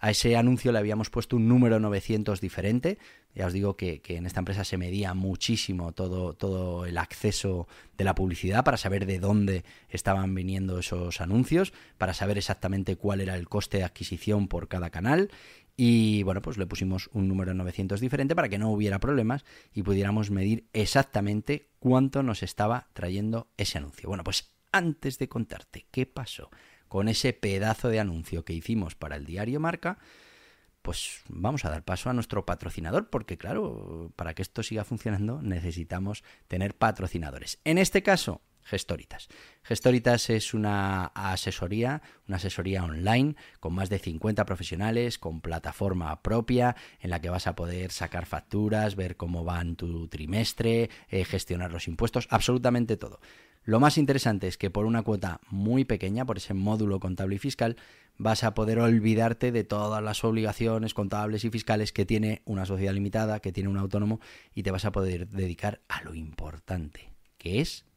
A 0.00 0.10
ese 0.10 0.36
anuncio 0.36 0.72
le 0.72 0.78
habíamos 0.78 1.08
puesto 1.08 1.36
un 1.36 1.48
número 1.48 1.80
900 1.80 2.40
diferente. 2.40 2.98
Ya 3.34 3.46
os 3.46 3.52
digo 3.52 3.76
que, 3.76 4.00
que, 4.00 4.16
en 4.16 4.26
esta 4.26 4.40
empresa 4.40 4.64
se 4.64 4.76
medía 4.76 5.14
muchísimo 5.14 5.92
todo, 5.92 6.34
todo 6.34 6.86
el 6.86 6.98
acceso 6.98 7.66
de 7.96 8.04
la 8.04 8.14
publicidad 8.14 8.64
para 8.64 8.76
saber 8.76 9.06
de 9.06 9.18
dónde 9.18 9.64
estaban 9.88 10.34
viniendo 10.34 10.78
esos 10.78 11.20
anuncios, 11.20 11.72
para 11.96 12.14
saber 12.14 12.38
exactamente 12.38 12.96
cuál 12.96 13.20
era 13.20 13.34
el 13.34 13.48
coste 13.48 13.78
de 13.78 13.84
adquisición 13.84 14.46
por 14.46 14.68
cada 14.68 14.90
canal 14.90 15.30
y 15.76 16.22
bueno, 16.22 16.40
pues 16.40 16.56
le 16.56 16.66
pusimos 16.66 17.10
un 17.12 17.28
número 17.28 17.52
900 17.54 18.00
diferente 18.00 18.36
para 18.36 18.48
que 18.48 18.58
no 18.58 18.70
hubiera 18.70 19.00
problemas 19.00 19.44
y 19.72 19.82
pudiéramos 19.82 20.30
medir 20.30 20.68
exactamente 20.72 21.70
cuánto 21.78 22.22
nos 22.22 22.42
estaba 22.42 22.88
trayendo 22.92 23.48
ese 23.56 23.78
anuncio. 23.78 24.08
Bueno, 24.08 24.24
pues 24.24 24.52
antes 24.70 25.18
de 25.18 25.28
contarte 25.28 25.86
qué 25.90 26.06
pasó 26.06 26.50
con 26.88 27.08
ese 27.08 27.32
pedazo 27.32 27.88
de 27.88 28.00
anuncio 28.00 28.44
que 28.44 28.52
hicimos 28.52 28.94
para 28.94 29.16
el 29.16 29.24
diario 29.24 29.58
Marca, 29.58 29.98
pues 30.82 31.22
vamos 31.28 31.64
a 31.64 31.70
dar 31.70 31.82
paso 31.82 32.10
a 32.10 32.12
nuestro 32.12 32.44
patrocinador, 32.44 33.08
porque 33.08 33.38
claro, 33.38 34.12
para 34.16 34.34
que 34.34 34.42
esto 34.42 34.62
siga 34.62 34.84
funcionando 34.84 35.40
necesitamos 35.42 36.22
tener 36.46 36.76
patrocinadores. 36.76 37.58
En 37.64 37.78
este 37.78 38.02
caso, 38.02 38.42
Gestoritas. 38.64 39.28
Gestoritas 39.62 40.30
es 40.30 40.54
una 40.54 41.06
asesoría, 41.06 42.02
una 42.26 42.38
asesoría 42.38 42.82
online 42.82 43.36
con 43.60 43.74
más 43.74 43.90
de 43.90 43.98
50 43.98 44.44
profesionales, 44.46 45.18
con 45.18 45.40
plataforma 45.40 46.22
propia 46.22 46.74
en 47.00 47.10
la 47.10 47.20
que 47.20 47.30
vas 47.30 47.46
a 47.46 47.54
poder 47.54 47.92
sacar 47.92 48.26
facturas, 48.26 48.96
ver 48.96 49.16
cómo 49.16 49.44
van 49.44 49.76
tu 49.76 50.08
trimestre, 50.08 50.90
eh, 51.08 51.24
gestionar 51.24 51.72
los 51.72 51.88
impuestos, 51.88 52.26
absolutamente 52.30 52.96
todo. 52.96 53.20
Lo 53.64 53.80
más 53.80 53.96
interesante 53.96 54.46
es 54.46 54.58
que 54.58 54.70
por 54.70 54.84
una 54.84 55.02
cuota 55.02 55.40
muy 55.48 55.84
pequeña, 55.84 56.26
por 56.26 56.36
ese 56.36 56.52
módulo 56.52 57.00
contable 57.00 57.36
y 57.36 57.38
fiscal, 57.38 57.76
vas 58.18 58.44
a 58.44 58.54
poder 58.54 58.78
olvidarte 58.78 59.52
de 59.52 59.64
todas 59.64 60.02
las 60.02 60.22
obligaciones 60.22 60.92
contables 60.92 61.44
y 61.44 61.50
fiscales 61.50 61.90
que 61.90 62.04
tiene 62.04 62.42
una 62.44 62.66
sociedad 62.66 62.92
limitada, 62.92 63.40
que 63.40 63.52
tiene 63.52 63.70
un 63.70 63.78
autónomo, 63.78 64.20
y 64.54 64.62
te 64.62 64.70
vas 64.70 64.84
a 64.84 64.92
poder 64.92 65.28
dedicar 65.28 65.80
a 65.88 66.02
lo 66.02 66.14
importante, 66.14 67.10
que 67.38 67.60
es 67.62 67.86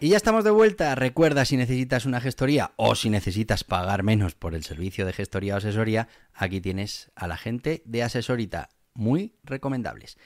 Y 0.00 0.10
ya 0.10 0.16
estamos 0.16 0.44
de 0.44 0.52
vuelta. 0.52 0.94
Recuerda 0.94 1.44
si 1.44 1.56
necesitas 1.56 2.06
una 2.06 2.20
gestoría 2.20 2.70
o 2.76 2.94
si 2.94 3.10
necesitas 3.10 3.64
pagar 3.64 4.04
menos 4.04 4.36
por 4.36 4.54
el 4.54 4.62
servicio 4.62 5.04
de 5.04 5.12
gestoría 5.12 5.54
o 5.54 5.56
asesoría, 5.56 6.06
aquí 6.32 6.60
tienes 6.60 7.10
a 7.16 7.26
la 7.26 7.36
gente 7.36 7.82
de 7.84 8.04
Asesorita. 8.04 8.68
Muy 8.94 9.34
recomendables. 9.42 10.16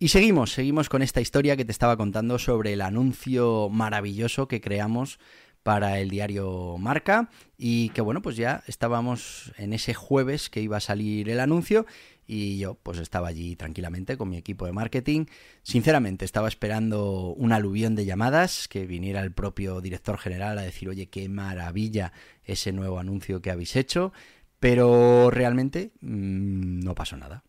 Y 0.00 0.08
seguimos, 0.08 0.52
seguimos 0.52 0.88
con 0.88 1.00
esta 1.00 1.20
historia 1.20 1.56
que 1.56 1.64
te 1.64 1.70
estaba 1.70 1.96
contando 1.96 2.40
sobre 2.40 2.72
el 2.72 2.80
anuncio 2.80 3.68
maravilloso 3.70 4.48
que 4.48 4.60
creamos 4.60 5.20
para 5.64 5.98
el 5.98 6.10
diario 6.10 6.76
Marca 6.78 7.30
y 7.56 7.88
que 7.88 8.02
bueno, 8.02 8.22
pues 8.22 8.36
ya 8.36 8.62
estábamos 8.66 9.52
en 9.56 9.72
ese 9.72 9.94
jueves 9.94 10.50
que 10.50 10.60
iba 10.60 10.76
a 10.76 10.80
salir 10.80 11.30
el 11.30 11.40
anuncio 11.40 11.86
y 12.26 12.58
yo 12.58 12.74
pues 12.74 12.98
estaba 12.98 13.28
allí 13.28 13.56
tranquilamente 13.56 14.18
con 14.18 14.28
mi 14.28 14.36
equipo 14.36 14.66
de 14.66 14.72
marketing. 14.72 15.24
Sinceramente 15.62 16.26
estaba 16.26 16.48
esperando 16.48 17.32
un 17.32 17.52
aluvión 17.52 17.94
de 17.94 18.04
llamadas, 18.04 18.68
que 18.68 18.86
viniera 18.86 19.22
el 19.22 19.32
propio 19.32 19.80
director 19.80 20.18
general 20.18 20.58
a 20.58 20.62
decir, 20.62 20.90
oye, 20.90 21.06
qué 21.06 21.30
maravilla 21.30 22.12
ese 22.44 22.72
nuevo 22.72 22.98
anuncio 22.98 23.40
que 23.40 23.50
habéis 23.50 23.74
hecho, 23.74 24.12
pero 24.60 25.30
realmente 25.30 25.92
mmm, 26.02 26.80
no 26.80 26.94
pasó 26.94 27.16
nada, 27.16 27.42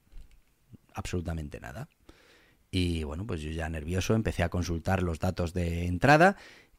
absolutamente 0.93 1.59
nada. 1.59 1.89
Y 2.71 3.03
bueno, 3.03 3.25
pues 3.25 3.41
yo 3.41 3.51
ya 3.51 3.69
nervioso 3.69 4.15
empecé 4.15 4.43
a 4.43 4.49
consultar 4.49 5.03
los 5.03 5.19
datos 5.19 5.53
de 5.53 5.85
entrada 5.85 6.35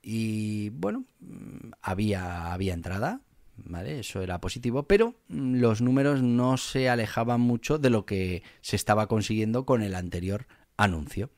y 0.09 0.71
bueno, 0.71 1.05
mm, 1.19 1.73
había, 1.83 2.53
había 2.53 2.75
entrada, 2.75 3.23
¿vale? 3.57 3.99
Eso 3.99 4.23
era 4.23 4.41
positivo, 4.41 4.85
pero 4.85 5.17
mm, 5.27 5.57
los 5.57 5.83
números 5.83 6.23
no 6.23 6.57
se 6.59 6.89
alejaban 6.89 7.41
mucho 7.41 7.79
de 7.79 7.91
lo 7.91 8.07
que 8.07 8.45
se 8.61 8.77
estaba 8.77 9.09
consiguiendo 9.09 9.67
con 9.67 9.83
el 9.83 9.97
anterior 9.97 10.47
anuncio. 10.77 11.31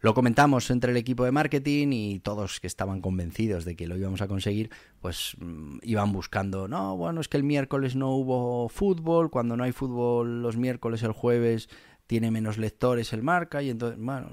Lo 0.00 0.14
comentamos 0.14 0.70
entre 0.70 0.92
el 0.92 0.96
equipo 0.96 1.26
de 1.26 1.32
marketing 1.32 1.88
y 1.92 2.18
todos 2.20 2.60
que 2.60 2.66
estaban 2.66 3.02
convencidos 3.02 3.66
de 3.66 3.76
que 3.76 3.86
lo 3.86 3.98
íbamos 3.98 4.22
a 4.22 4.28
conseguir, 4.28 4.70
pues 5.02 5.36
mm, 5.38 5.80
iban 5.82 6.10
buscando, 6.10 6.66
no, 6.66 6.96
bueno, 6.96 7.20
es 7.20 7.28
que 7.28 7.36
el 7.36 7.44
miércoles 7.44 7.94
no 7.94 8.12
hubo 8.12 8.70
fútbol, 8.70 9.30
cuando 9.30 9.54
no 9.54 9.64
hay 9.64 9.72
fútbol 9.72 10.40
los 10.40 10.56
miércoles, 10.56 11.02
el 11.02 11.12
jueves 11.12 11.68
tiene 12.06 12.30
menos 12.30 12.56
lectores 12.56 13.12
el 13.12 13.22
marca 13.22 13.62
y 13.62 13.68
entonces, 13.68 13.98
bueno, 14.00 14.30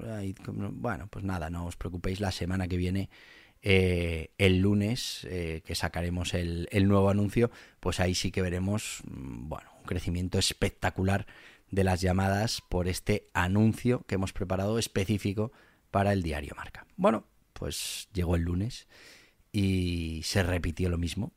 bueno, 0.72 1.08
pues 1.08 1.26
nada, 1.26 1.50
no 1.50 1.66
os 1.66 1.76
preocupéis, 1.76 2.22
la 2.22 2.32
semana 2.32 2.70
que 2.70 2.78
viene 2.78 3.10
eh, 3.68 4.30
el 4.38 4.60
lunes 4.60 5.26
eh, 5.28 5.64
que 5.66 5.74
sacaremos 5.74 6.36
el, 6.36 6.68
nuevo 6.88 7.10
anuncio, 7.10 7.50
pues 7.80 8.00
ahí 8.00 8.14
sí 8.14 8.30
que 8.30 8.44
veremos 8.44 9.02
mm, 9.10 9.50
bueno, 9.50 9.72
un 9.80 9.86
crecimiento 9.86 10.38
espectacular 10.38 11.26
de 11.72 11.84
las 11.84 12.00
llamadas 12.00 12.62
por 12.70 12.88
este 12.88 13.28
anuncio 13.34 14.04
que 14.06 14.16
hemos 14.16 14.34
preparado 14.34 14.78
específico 14.78 15.52
para 15.90 16.14
el 16.14 16.22
diario 16.22 16.54
Marca. 16.56 16.86
Bueno, 16.96 17.26
pues 17.54 18.08
llegó 18.14 18.36
el 18.36 18.44
lunes 18.44 18.88
y 19.52 20.22
se 20.26 20.44
repitió 20.44 20.88
lo 20.90 21.00
mismo. 21.00 21.32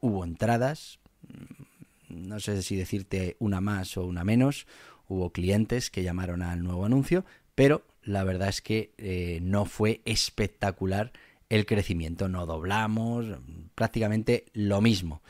Hubo 0.00 0.24
entradas, 0.24 0.98
mm, 1.28 2.24
no 2.28 2.40
sé 2.40 2.62
si 2.62 2.76
decirte 2.76 3.36
una 3.38 3.60
más 3.60 3.98
o 3.98 4.06
una 4.06 4.24
menos, 4.24 4.66
hubo 5.08 5.30
clientes 5.30 5.90
que 5.90 6.02
llamaron 6.02 6.40
al 6.40 6.64
nuevo 6.64 6.86
anuncio, 6.86 7.26
pero 7.54 7.84
la 8.02 8.24
verdad 8.24 8.48
es 8.48 8.62
que 8.62 8.94
eh, 8.96 9.40
no 9.42 9.66
fue 9.66 10.00
espectacular 10.06 11.12
el 11.48 11.66
crecimiento. 11.66 12.28
No 12.28 12.46
doblamos, 12.46 13.26
prácticamente 13.74 14.46
lo 14.52 14.80
mismo. 14.80 15.22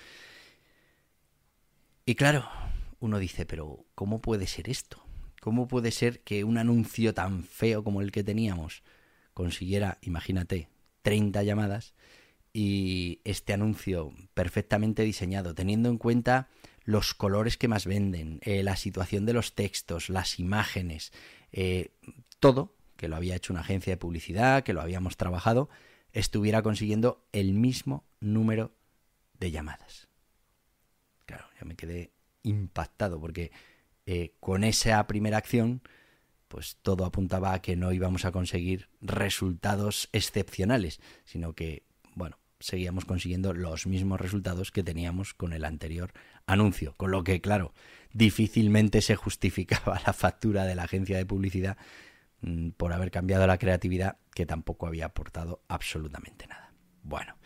Y 2.04 2.14
claro, 2.14 2.49
uno 3.00 3.18
dice, 3.18 3.46
pero 3.46 3.85
¿cómo 3.94 4.20
puede 4.20 4.46
ser 4.46 4.68
esto? 4.68 5.02
¿Cómo 5.40 5.68
puede 5.68 5.90
ser 5.90 6.20
que 6.20 6.44
un 6.44 6.58
anuncio 6.58 7.14
tan 7.14 7.44
feo 7.44 7.85
como 7.85 8.00
el 8.00 8.12
que 8.12 8.25
teníamos 8.25 8.82
consiguiera, 9.35 9.99
imagínate, 10.00 10.68
30 11.02 11.42
llamadas 11.42 11.94
y 12.52 13.20
este 13.25 13.52
anuncio 13.52 14.12
perfectamente 14.32 15.02
diseñado, 15.02 15.54
teniendo 15.54 15.90
en 15.90 15.99
cuenta 15.99 16.49
los 16.85 17.14
colores 17.14 17.58
que 17.58 17.68
más 17.68 17.85
venden, 17.85 18.40
eh, 18.42 18.62
la 18.62 18.76
situación 18.76 19.26
de 19.26 19.35
los 19.35 19.54
textos, 19.54 20.08
las 20.08 20.38
imágenes, 20.38 21.12
eh, 21.52 21.90
todo, 22.38 22.75
que 22.96 23.08
lo 23.08 23.16
había 23.16 23.37
hecho 23.37 23.52
una 23.52 23.61
agencia 23.61 23.92
de 23.92 23.99
publicidad, 23.99 24.62
que 24.62 24.73
lo 24.73 24.80
habíamos 24.80 25.16
trabajado, 25.16 25.68
estuviera 26.16 26.62
consiguiendo 26.62 27.28
el 27.32 27.52
mismo 27.52 28.06
número 28.20 28.75
de 29.38 29.50
llamadas. 29.50 30.08
Claro, 31.26 31.44
ya 31.61 31.66
me 31.66 31.76
quedé 31.76 32.11
impactado 32.42 33.20
porque 33.20 33.52
eh, 34.06 34.35
con 34.40 34.64
esa 34.64 35.06
primera 35.06 35.37
acción, 35.37 35.82
pues 36.49 36.78
todo 36.80 37.04
apuntaba 37.04 37.52
a 37.52 37.61
que 37.61 37.76
no 37.76 37.92
íbamos 37.92 38.25
a 38.25 38.32
conseguir 38.32 38.88
resultados 39.02 40.08
excepcionales, 40.12 41.00
sino 41.26 41.52
que, 41.52 41.82
bueno, 42.14 42.38
seguíamos 42.61 43.04
consiguiendo 43.04 43.52
los 43.52 43.87
mismos 43.87 44.18
resultados 44.18 44.70
que 44.70 44.82
teníamos 44.82 45.35
con 45.35 45.52
el 45.52 45.66
anterior 45.66 46.14
anuncio, 46.46 46.94
con 46.96 47.11
lo 47.11 47.25
que, 47.25 47.42
claro, 47.42 47.75
difícilmente 48.14 49.02
se 49.02 49.16
justificaba 49.16 50.00
la 50.06 50.14
factura 50.14 50.64
de 50.64 50.76
la 50.76 50.85
agencia 50.85 51.18
de 51.18 51.26
publicidad 51.26 51.76
por 52.76 52.93
haber 52.93 53.11
cambiado 53.11 53.47
la 53.47 53.59
creatividad 53.59 54.19
que 54.35 54.47
tampoco 54.47 54.87
había 54.87 55.07
aportado 55.07 55.62
absolutamente 55.69 56.47
nada. 56.47 56.73
Bueno, 57.02 57.37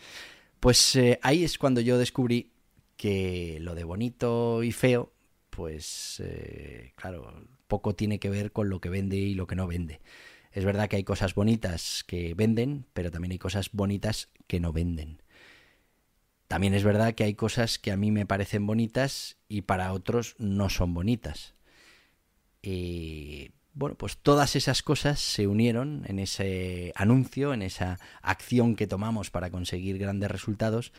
pues 0.58 0.96
eh, 0.96 1.18
ahí 1.22 1.44
es 1.44 1.58
cuando 1.58 1.80
yo 1.80 1.98
descubrí 1.98 2.52
que 2.96 3.58
lo 3.60 3.74
de 3.74 3.84
bonito 3.84 4.62
y 4.62 4.72
feo, 4.72 5.12
pues 5.48 6.20
eh, 6.24 6.92
claro, 6.96 7.46
poco 7.66 7.94
tiene 7.94 8.18
que 8.18 8.30
ver 8.30 8.52
con 8.52 8.68
lo 8.68 8.80
que 8.80 8.90
vende 8.90 9.16
y 9.16 9.34
lo 9.34 9.46
que 9.46 9.56
no 9.56 9.66
vende. 9.66 10.00
Es 10.52 10.64
verdad 10.64 10.88
que 10.88 10.96
hay 10.96 11.04
cosas 11.04 11.34
bonitas 11.34 12.04
que 12.06 12.34
venden, 12.34 12.84
pero 12.92 13.10
también 13.10 13.32
hay 13.32 13.38
cosas 13.38 13.70
bonitas 13.72 14.28
que 14.46 14.60
no 14.60 14.72
venden. 14.72 15.22
También 16.48 16.74
es 16.74 16.82
verdad 16.82 17.14
que 17.14 17.22
hay 17.22 17.34
cosas 17.34 17.78
que 17.78 17.92
a 17.92 17.96
mí 17.96 18.10
me 18.10 18.26
parecen 18.26 18.66
bonitas 18.66 19.36
y 19.48 19.62
para 19.62 19.92
otros 19.92 20.34
no 20.38 20.68
son 20.68 20.92
bonitas. 20.92 21.54
Y 22.60 23.52
bueno, 23.72 23.96
pues 23.96 24.16
todas 24.18 24.56
esas 24.56 24.82
cosas 24.82 25.20
se 25.20 25.46
unieron 25.46 26.04
en 26.06 26.18
ese 26.18 26.92
anuncio, 26.96 27.54
en 27.54 27.62
esa 27.62 27.98
acción 28.22 28.74
que 28.76 28.86
tomamos 28.86 29.30
para 29.30 29.50
conseguir 29.50 29.98
grandes 29.98 30.30
resultados 30.30 30.92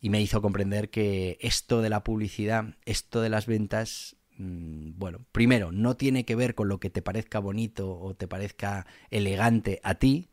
y 0.00 0.10
me 0.10 0.20
hizo 0.20 0.42
comprender 0.42 0.90
que 0.90 1.38
esto 1.40 1.80
de 1.80 1.88
la 1.88 2.04
publicidad, 2.04 2.76
esto 2.84 3.20
de 3.20 3.30
las 3.30 3.46
ventas, 3.46 4.16
mm, 4.36 4.98
bueno, 4.98 5.24
primero, 5.32 5.72
no 5.72 5.96
tiene 5.96 6.24
que 6.24 6.36
ver 6.36 6.54
con 6.54 6.68
lo 6.68 6.80
que 6.80 6.90
te 6.90 7.02
parezca 7.02 7.38
bonito 7.38 7.98
o 7.98 8.14
te 8.14 8.28
parezca 8.28 8.86
elegante 9.10 9.80
a 9.82 9.94
ti, 9.94 10.28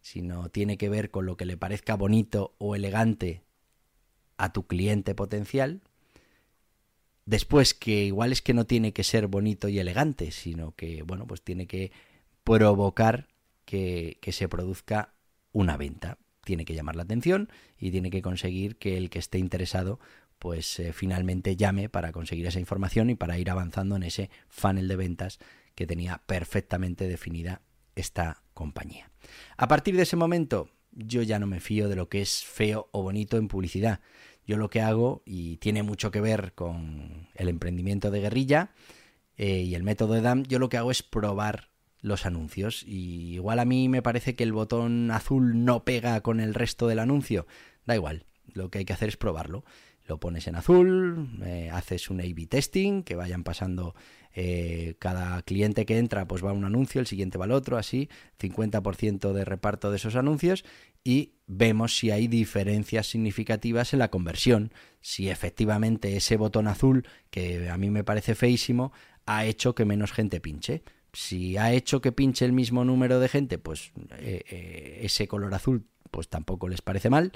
sino 0.00 0.50
tiene 0.50 0.76
que 0.76 0.88
ver 0.88 1.10
con 1.10 1.26
lo 1.26 1.36
que 1.36 1.46
le 1.46 1.56
parezca 1.56 1.94
bonito 1.94 2.54
o 2.58 2.74
elegante 2.74 3.44
a 4.36 4.52
tu 4.52 4.66
cliente 4.66 5.14
potencial, 5.14 5.80
Después 7.26 7.74
que 7.74 8.04
igual 8.04 8.32
es 8.32 8.42
que 8.42 8.54
no 8.54 8.66
tiene 8.66 8.92
que 8.92 9.04
ser 9.04 9.26
bonito 9.28 9.68
y 9.68 9.78
elegante, 9.78 10.30
sino 10.30 10.72
que, 10.72 11.02
bueno, 11.02 11.26
pues 11.26 11.42
tiene 11.42 11.66
que 11.66 11.90
provocar 12.44 13.28
que, 13.64 14.18
se 14.30 14.48
produzca 14.48 15.14
una 15.52 15.76
venta. 15.76 16.18
Tiene 16.44 16.64
que 16.64 16.74
llamar 16.74 16.96
la 16.96 17.04
atención 17.04 17.48
y 17.78 17.90
tiene 17.90 18.10
que 18.10 18.22
conseguir 18.22 18.76
que 18.76 18.98
el 18.98 19.08
que 19.08 19.18
esté 19.18 19.38
interesado 19.38 19.98
pues 20.38 20.78
eh, 20.78 20.92
finalmente 20.92 21.56
llame 21.56 21.88
para 21.88 22.12
conseguir 22.12 22.46
esa 22.46 22.60
información 22.60 23.08
y 23.08 23.14
para 23.14 23.38
ir 23.38 23.50
avanzando 23.50 23.96
en 23.96 24.02
ese 24.02 24.30
funnel 24.48 24.88
de 24.88 24.96
ventas 24.96 25.38
que 25.74 25.86
tenía 25.86 26.22
perfectamente 26.26 27.08
definida 27.08 27.62
esta 27.94 28.42
compañía. 28.52 29.10
A 29.56 29.68
partir 29.68 29.96
de 29.96 30.02
ese 30.02 30.16
momento 30.16 30.68
yo 30.90 31.22
ya 31.22 31.38
no 31.38 31.46
me 31.46 31.60
fío 31.60 31.88
de 31.88 31.96
lo 31.96 32.08
que 32.08 32.20
es 32.20 32.44
feo 32.44 32.88
o 32.92 33.02
bonito 33.02 33.36
en 33.36 33.48
publicidad. 33.48 34.00
Yo 34.46 34.56
lo 34.56 34.68
que 34.68 34.80
hago, 34.80 35.22
y 35.24 35.56
tiene 35.56 35.82
mucho 35.82 36.10
que 36.10 36.20
ver 36.20 36.52
con 36.54 37.28
el 37.34 37.48
emprendimiento 37.48 38.10
de 38.10 38.20
guerrilla 38.20 38.70
eh, 39.36 39.62
y 39.62 39.74
el 39.74 39.82
método 39.82 40.14
de 40.14 40.20
DAM, 40.20 40.44
yo 40.44 40.58
lo 40.58 40.68
que 40.68 40.76
hago 40.76 40.90
es 40.90 41.02
probar 41.02 41.70
los 42.00 42.26
anuncios. 42.26 42.84
Y 42.86 43.34
igual 43.34 43.58
a 43.58 43.64
mí 43.64 43.88
me 43.88 44.02
parece 44.02 44.34
que 44.34 44.44
el 44.44 44.52
botón 44.52 45.10
azul 45.10 45.64
no 45.64 45.84
pega 45.84 46.20
con 46.20 46.40
el 46.40 46.54
resto 46.54 46.86
del 46.86 46.98
anuncio. 46.98 47.46
Da 47.86 47.94
igual, 47.94 48.26
lo 48.52 48.70
que 48.70 48.78
hay 48.78 48.84
que 48.84 48.92
hacer 48.92 49.08
es 49.08 49.16
probarlo. 49.16 49.64
lo 50.06 50.20
pones 50.20 50.46
en 50.48 50.54
azul, 50.54 51.30
eh, 51.44 51.70
haces 51.72 52.10
un 52.10 52.20
A-B 52.20 52.46
testing, 52.46 53.02
que 53.04 53.14
vayan 53.14 53.42
pasando 53.42 53.94
eh, 54.34 54.96
cada 54.98 55.40
cliente 55.42 55.86
que 55.86 55.98
entra, 55.98 56.26
pues 56.26 56.44
va 56.44 56.52
un 56.52 56.64
anuncio, 56.64 57.00
el 57.00 57.06
siguiente 57.06 57.38
va 57.38 57.44
al 57.44 57.52
otro, 57.52 57.78
así, 57.78 58.08
50% 58.40 59.32
de 59.32 59.44
reparto 59.44 59.90
de 59.90 59.96
esos 59.96 60.16
anuncios 60.16 60.64
y 61.04 61.34
vemos 61.46 61.96
si 61.96 62.10
hay 62.10 62.26
diferencias 62.26 63.06
significativas 63.06 63.92
en 63.92 64.00
la 64.00 64.10
conversión, 64.10 64.72
si 65.00 65.30
efectivamente 65.30 66.16
ese 66.16 66.36
botón 66.36 66.66
azul, 66.66 67.06
que 67.30 67.68
a 67.68 67.78
mí 67.78 67.90
me 67.90 68.04
parece 68.04 68.34
feísimo, 68.34 68.92
ha 69.26 69.44
hecho 69.44 69.74
que 69.74 69.84
menos 69.84 70.12
gente 70.12 70.40
pinche. 70.40 70.82
Si 71.12 71.56
ha 71.56 71.72
hecho 71.72 72.00
que 72.00 72.10
pinche 72.10 72.44
el 72.44 72.52
mismo 72.52 72.84
número 72.84 73.20
de 73.20 73.28
gente, 73.28 73.58
pues 73.58 73.92
eh, 74.18 74.98
ese 75.02 75.28
color 75.28 75.54
azul 75.54 75.86
pues 76.10 76.28
tampoco 76.28 76.68
les 76.68 76.80
parece 76.80 77.10
mal 77.10 77.32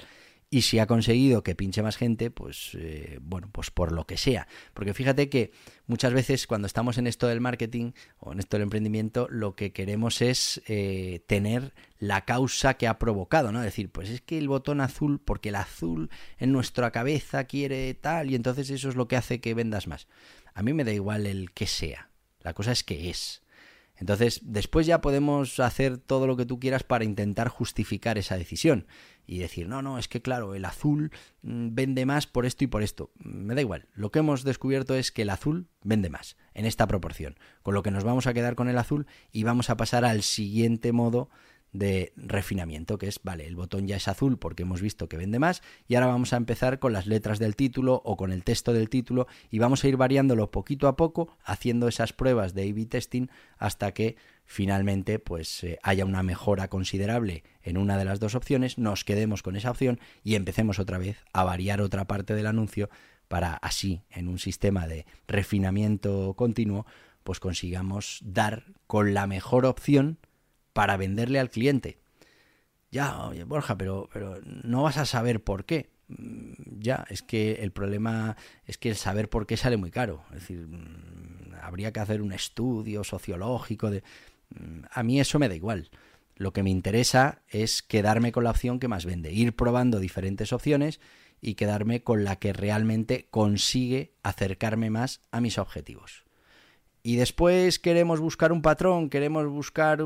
y 0.51 0.63
si 0.63 0.79
ha 0.79 0.87
conseguido 0.87 1.43
que 1.43 1.53
pinche 1.53 1.83
más 1.83 1.95
gente, 1.95 2.31
pues 2.31 2.71
eh, 2.73 3.19
bueno, 3.21 3.49
pues 3.51 3.69
por 3.69 3.91
lo 3.91 4.05
que 4.05 4.17
sea. 4.17 4.47
Porque 4.73 4.95
fíjate 4.95 5.29
que 5.29 5.51
muchas 5.85 6.11
veces 6.11 6.47
cuando 6.47 6.65
estamos 6.65 6.97
en 6.97 7.05
esto 7.05 7.27
del 7.27 7.39
marketing 7.39 7.91
o 8.19 8.31
en 8.33 8.39
esto 8.39 8.57
del 8.57 8.63
emprendimiento, 8.63 9.27
lo 9.29 9.55
que 9.55 9.71
queremos 9.73 10.23
es 10.23 10.61
eh, 10.67 11.23
tener 11.27 11.73
la 11.99 12.25
causa 12.25 12.75
que 12.75 12.87
ha 12.87 12.97
provocado, 12.97 13.51
¿no? 13.51 13.61
Decir, 13.61 13.91
pues 13.91 14.09
es 14.09 14.21
que 14.21 14.39
el 14.39 14.47
botón 14.47 14.81
azul, 14.81 15.21
porque 15.23 15.49
el 15.49 15.55
azul 15.55 16.09
en 16.39 16.51
nuestra 16.51 16.91
cabeza 16.91 17.43
quiere 17.43 17.93
tal, 17.93 18.31
y 18.31 18.35
entonces 18.35 18.71
eso 18.71 18.89
es 18.89 18.95
lo 18.95 19.07
que 19.07 19.17
hace 19.17 19.41
que 19.41 19.53
vendas 19.53 19.87
más. 19.87 20.07
A 20.55 20.63
mí 20.63 20.73
me 20.73 20.83
da 20.83 20.91
igual 20.91 21.27
el 21.27 21.51
que 21.51 21.67
sea. 21.67 22.09
La 22.41 22.53
cosa 22.53 22.71
es 22.71 22.83
que 22.83 23.11
es. 23.11 23.43
Entonces, 23.99 24.41
después 24.43 24.87
ya 24.87 25.01
podemos 25.01 25.59
hacer 25.59 25.97
todo 25.97 26.25
lo 26.25 26.37
que 26.37 26.45
tú 26.45 26.59
quieras 26.59 26.83
para 26.83 27.03
intentar 27.03 27.49
justificar 27.49 28.17
esa 28.17 28.37
decisión 28.37 28.87
y 29.27 29.37
decir, 29.39 29.67
no, 29.67 29.81
no, 29.81 29.99
es 29.99 30.07
que 30.07 30.21
claro, 30.21 30.55
el 30.55 30.65
azul 30.65 31.11
mm, 31.41 31.75
vende 31.75 32.05
más 32.05 32.25
por 32.25 32.45
esto 32.45 32.63
y 32.63 32.67
por 32.67 32.81
esto. 32.81 33.11
Me 33.17 33.53
da 33.55 33.61
igual. 33.61 33.87
Lo 33.93 34.11
que 34.11 34.19
hemos 34.19 34.43
descubierto 34.43 34.95
es 34.95 35.11
que 35.11 35.23
el 35.23 35.29
azul 35.29 35.67
vende 35.83 36.09
más 36.09 36.37
en 36.53 36.65
esta 36.65 36.87
proporción. 36.87 37.37
Con 37.61 37.73
lo 37.73 37.83
que 37.83 37.91
nos 37.91 38.03
vamos 38.03 38.25
a 38.25 38.33
quedar 38.33 38.55
con 38.55 38.69
el 38.69 38.77
azul 38.77 39.05
y 39.31 39.43
vamos 39.43 39.69
a 39.69 39.77
pasar 39.77 40.05
al 40.05 40.23
siguiente 40.23 40.91
modo 40.93 41.29
de 41.71 42.13
refinamiento, 42.15 42.97
que 42.97 43.07
es, 43.07 43.19
vale, 43.23 43.45
el 43.45 43.55
botón 43.55 43.87
ya 43.87 43.97
es 43.97 44.07
azul 44.07 44.37
porque 44.39 44.63
hemos 44.63 44.81
visto 44.81 45.07
que 45.07 45.17
vende 45.17 45.39
más 45.39 45.61
y 45.87 45.95
ahora 45.95 46.07
vamos 46.07 46.33
a 46.33 46.37
empezar 46.37 46.79
con 46.79 46.93
las 46.93 47.05
letras 47.05 47.37
del 47.39 47.55
título 47.55 48.01
o 48.03 48.17
con 48.17 48.31
el 48.31 48.43
texto 48.43 48.73
del 48.73 48.89
título 48.89 49.27
y 49.51 49.59
vamos 49.59 49.83
a 49.83 49.87
ir 49.87 49.97
variándolo 49.97 50.51
poquito 50.51 50.87
a 50.87 50.95
poco, 50.95 51.37
haciendo 51.43 51.87
esas 51.87 52.13
pruebas 52.13 52.53
de 52.53 52.69
A-B 52.69 52.85
testing 52.87 53.27
hasta 53.57 53.93
que 53.93 54.15
finalmente 54.45 55.19
pues 55.19 55.63
eh, 55.63 55.79
haya 55.83 56.05
una 56.05 56.23
mejora 56.23 56.69
considerable 56.69 57.43
en 57.61 57.77
una 57.77 57.97
de 57.97 58.05
las 58.05 58.19
dos 58.19 58.33
opciones, 58.33 58.79
nos 58.79 59.03
quedemos 59.03 59.43
con 59.43 59.55
esa 59.55 59.69
opción 59.69 59.99
y 60.23 60.35
empecemos 60.35 60.79
otra 60.79 60.97
vez 60.97 61.17
a 61.33 61.43
variar 61.43 61.81
otra 61.81 62.05
parte 62.05 62.33
del 62.33 62.47
anuncio 62.47 62.89
para 63.27 63.53
así, 63.53 64.01
en 64.09 64.27
un 64.27 64.39
sistema 64.39 64.87
de 64.87 65.05
refinamiento 65.27 66.33
continuo, 66.33 66.87
pues 67.23 67.39
consigamos 67.39 68.21
dar 68.23 68.63
con 68.87 69.13
la 69.13 69.27
mejor 69.27 69.67
opción 69.67 70.17
para 70.73 70.97
venderle 70.97 71.39
al 71.39 71.49
cliente. 71.49 71.99
Ya, 72.91 73.27
oye, 73.27 73.43
Borja, 73.43 73.77
pero, 73.77 74.09
pero 74.11 74.39
no 74.43 74.83
vas 74.83 74.97
a 74.97 75.05
saber 75.05 75.43
por 75.43 75.65
qué. 75.65 75.89
Mm, 76.07 76.53
ya, 76.79 77.05
es 77.09 77.21
que 77.21 77.53
el 77.61 77.71
problema 77.71 78.35
es 78.65 78.77
que 78.77 78.89
el 78.89 78.95
saber 78.95 79.29
por 79.29 79.45
qué 79.45 79.57
sale 79.57 79.77
muy 79.77 79.91
caro. 79.91 80.23
Es 80.29 80.41
decir, 80.41 80.67
mm, 80.67 81.53
habría 81.61 81.93
que 81.93 81.99
hacer 81.99 82.21
un 82.21 82.31
estudio 82.31 83.03
sociológico 83.03 83.91
de... 83.91 84.03
Mm, 84.49 84.81
a 84.91 85.03
mí 85.03 85.19
eso 85.19 85.39
me 85.39 85.49
da 85.49 85.55
igual. 85.55 85.89
Lo 86.35 86.53
que 86.53 86.63
me 86.63 86.69
interesa 86.71 87.41
es 87.49 87.83
quedarme 87.83 88.31
con 88.31 88.43
la 88.43 88.51
opción 88.51 88.79
que 88.79 88.87
más 88.87 89.05
vende, 89.05 89.31
ir 89.31 89.55
probando 89.55 89.99
diferentes 89.99 90.53
opciones 90.53 90.99
y 91.41 91.55
quedarme 91.55 92.01
con 92.03 92.23
la 92.23 92.37
que 92.37 92.53
realmente 92.53 93.27
consigue 93.29 94.13
acercarme 94.23 94.89
más 94.89 95.21
a 95.31 95.41
mis 95.41 95.57
objetivos 95.57 96.23
y 97.01 97.15
después 97.15 97.79
queremos 97.79 98.19
buscar 98.19 98.51
un 98.51 98.61
patrón, 98.61 99.09
queremos 99.09 99.47
buscar... 99.47 100.05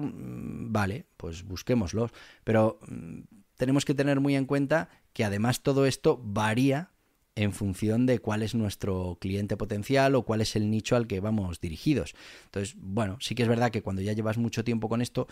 Vale, 0.73 1.05
pues 1.17 1.43
busquémoslo. 1.43 2.09
Pero 2.43 2.79
mm, 2.87 3.19
tenemos 3.57 3.85
que 3.85 3.93
tener 3.93 4.19
muy 4.19 4.35
en 4.35 4.45
cuenta 4.45 4.89
que 5.13 5.23
además 5.23 5.61
todo 5.61 5.85
esto 5.85 6.19
varía 6.23 6.89
en 7.35 7.51
función 7.51 8.07
de 8.07 8.17
cuál 8.17 8.41
es 8.41 8.55
nuestro 8.55 9.17
cliente 9.21 9.55
potencial 9.55 10.15
o 10.15 10.23
cuál 10.23 10.41
es 10.41 10.55
el 10.55 10.71
nicho 10.71 10.95
al 10.95 11.05
que 11.05 11.19
vamos 11.19 11.61
dirigidos. 11.61 12.15
Entonces, 12.45 12.75
bueno, 12.79 13.17
sí 13.19 13.35
que 13.35 13.43
es 13.43 13.49
verdad 13.49 13.69
que 13.69 13.83
cuando 13.83 14.01
ya 14.01 14.13
llevas 14.13 14.39
mucho 14.39 14.63
tiempo 14.63 14.89
con 14.89 15.01
esto, 15.01 15.27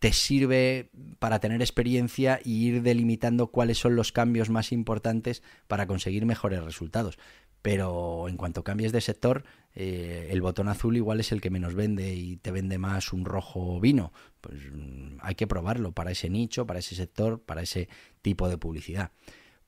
te 0.00 0.12
sirve 0.12 0.90
para 1.20 1.38
tener 1.38 1.60
experiencia 1.60 2.40
y 2.44 2.66
ir 2.66 2.82
delimitando 2.82 3.48
cuáles 3.48 3.78
son 3.78 3.94
los 3.94 4.10
cambios 4.10 4.50
más 4.50 4.72
importantes 4.72 5.42
para 5.68 5.86
conseguir 5.86 6.26
mejores 6.26 6.64
resultados 6.64 7.16
pero 7.62 8.28
en 8.28 8.36
cuanto 8.36 8.64
cambies 8.64 8.92
de 8.92 9.00
sector, 9.00 9.44
eh, 9.74 10.28
el 10.30 10.40
botón 10.40 10.68
azul 10.68 10.96
igual 10.96 11.20
es 11.20 11.30
el 11.32 11.40
que 11.40 11.50
menos 11.50 11.74
vende 11.74 12.14
y 12.14 12.36
te 12.36 12.50
vende 12.50 12.78
más 12.78 13.12
un 13.12 13.24
rojo 13.24 13.80
vino. 13.80 14.12
Pues 14.40 14.56
mm, 14.72 15.18
hay 15.20 15.34
que 15.34 15.46
probarlo 15.46 15.92
para 15.92 16.10
ese 16.10 16.30
nicho, 16.30 16.66
para 16.66 16.78
ese 16.78 16.94
sector, 16.94 17.42
para 17.42 17.62
ese 17.62 17.88
tipo 18.22 18.48
de 18.48 18.56
publicidad. 18.56 19.12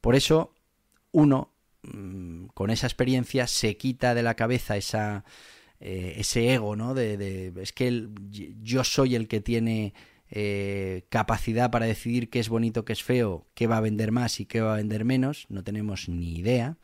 Por 0.01 0.14
eso, 0.14 0.55
uno, 1.12 1.53
mm, 1.83 2.47
con 2.55 2.71
esa 2.71 2.87
experiencia, 2.87 3.47
se 3.47 3.77
quita 3.77 4.14
de 4.14 4.23
la 4.23 4.37
cabeza 4.37 4.77
esa, 4.77 5.25
eh, 5.79 6.14
ese 6.16 6.55
ego, 6.55 6.77
¿no? 6.77 6.95
De, 6.95 7.53
es 7.61 7.73
que 7.73 8.09
yo 8.62 8.85
soy 8.85 9.16
el 9.16 9.29
que 9.29 9.40
tiene 9.40 9.92
eh, 10.35 11.05
capacidad 11.11 11.71
para 11.71 11.85
decidir 11.85 12.31
qué 12.31 12.40
es 12.40 12.49
bonito, 12.49 12.87
qué 12.87 12.95
es 12.95 13.03
feo, 13.03 13.47
qué 13.53 13.66
va 13.66 13.77
a 13.77 13.83
vender 13.83 14.12
más 14.12 14.40
y 14.40 14.47
qué 14.47 14.62
va 14.62 14.73
a 14.73 14.77
vender 14.79 15.05
menos. 15.05 15.45
No 15.51 15.62
tenemos 15.62 16.09
ni 16.09 16.38
idea 16.38 16.79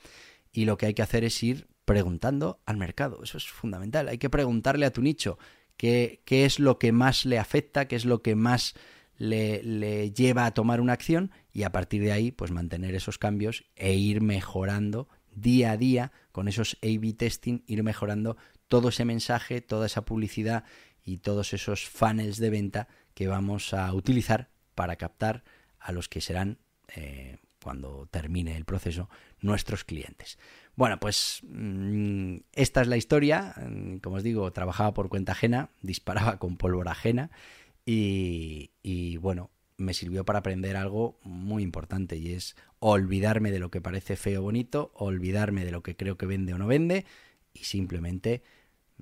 y 0.52 0.66
lo 0.66 0.76
que 0.76 0.84
hay 0.84 0.92
que 0.92 1.00
hacer 1.00 1.24
es 1.24 1.42
ir 1.42 1.66
preguntando 1.86 2.60
al 2.66 2.76
mercado. 2.76 3.22
Eso 3.22 3.38
es 3.38 3.48
fundamental. 3.48 4.08
Hay 4.08 4.18
que 4.18 4.28
preguntarle 4.28 4.84
a 4.84 4.92
tu 4.92 5.00
nicho 5.00 5.38
qué, 5.78 6.20
qué 6.26 6.44
es 6.44 6.58
lo 6.58 6.78
que 6.78 6.92
más 6.92 7.24
le 7.24 7.38
afecta, 7.38 7.88
qué 7.88 7.96
es 7.96 8.04
lo 8.04 8.20
que 8.20 8.34
más 8.34 8.74
le, 9.16 9.62
le, 9.62 10.12
lleva 10.12 10.44
a 10.44 10.52
tomar 10.52 10.82
una 10.82 10.92
acción 10.92 11.30
y 11.50 11.62
a 11.62 11.72
partir 11.72 12.02
de 12.02 12.12
ahí 12.12 12.30
pues 12.30 12.50
mantener 12.50 12.94
esos 12.94 13.16
cambios 13.16 13.64
e 13.76 13.94
ir 13.94 14.20
mejorando 14.20 15.08
día 15.34 15.70
a 15.70 15.78
día 15.78 16.12
con 16.32 16.48
esos 16.48 16.76
A-B 16.82 17.14
testing, 17.14 17.62
ir 17.66 17.82
mejorando 17.82 18.36
todo 18.68 18.90
ese 18.90 19.06
mensaje, 19.06 19.62
toda 19.62 19.86
esa 19.86 20.04
publicidad 20.04 20.64
y 21.02 21.18
todos 21.18 21.54
esos 21.54 21.88
funnels 21.88 22.36
de 22.36 22.50
venta 22.50 22.88
que 23.18 23.26
vamos 23.26 23.74
a 23.74 23.92
utilizar 23.94 24.48
para 24.76 24.94
captar 24.94 25.42
a 25.80 25.90
los 25.90 26.08
que 26.08 26.20
serán 26.20 26.58
eh, 26.94 27.38
cuando 27.60 28.06
termine 28.12 28.56
el 28.56 28.64
proceso, 28.64 29.10
nuestros 29.40 29.82
clientes. 29.82 30.38
Bueno, 30.76 31.00
pues 31.00 31.40
mm, 31.42 32.36
esta 32.52 32.80
es 32.80 32.86
la 32.86 32.96
historia. 32.96 33.56
Mm, 33.56 33.96
como 33.96 34.18
os 34.18 34.22
digo, 34.22 34.52
trabajaba 34.52 34.94
por 34.94 35.08
cuenta 35.08 35.32
ajena, 35.32 35.70
disparaba 35.82 36.38
con 36.38 36.56
pólvora 36.56 36.92
ajena 36.92 37.32
y, 37.84 38.70
y 38.84 39.16
bueno, 39.16 39.50
me 39.78 39.94
sirvió 39.94 40.24
para 40.24 40.38
aprender 40.38 40.76
algo 40.76 41.18
muy 41.24 41.64
importante 41.64 42.16
y 42.18 42.34
es 42.34 42.54
olvidarme 42.78 43.50
de 43.50 43.58
lo 43.58 43.72
que 43.72 43.80
parece 43.80 44.14
feo 44.14 44.42
o 44.42 44.44
bonito, 44.44 44.92
olvidarme 44.94 45.64
de 45.64 45.72
lo 45.72 45.82
que 45.82 45.96
creo 45.96 46.16
que 46.16 46.26
vende 46.26 46.54
o 46.54 46.58
no 46.58 46.68
vende 46.68 47.04
y 47.52 47.64
simplemente 47.64 48.44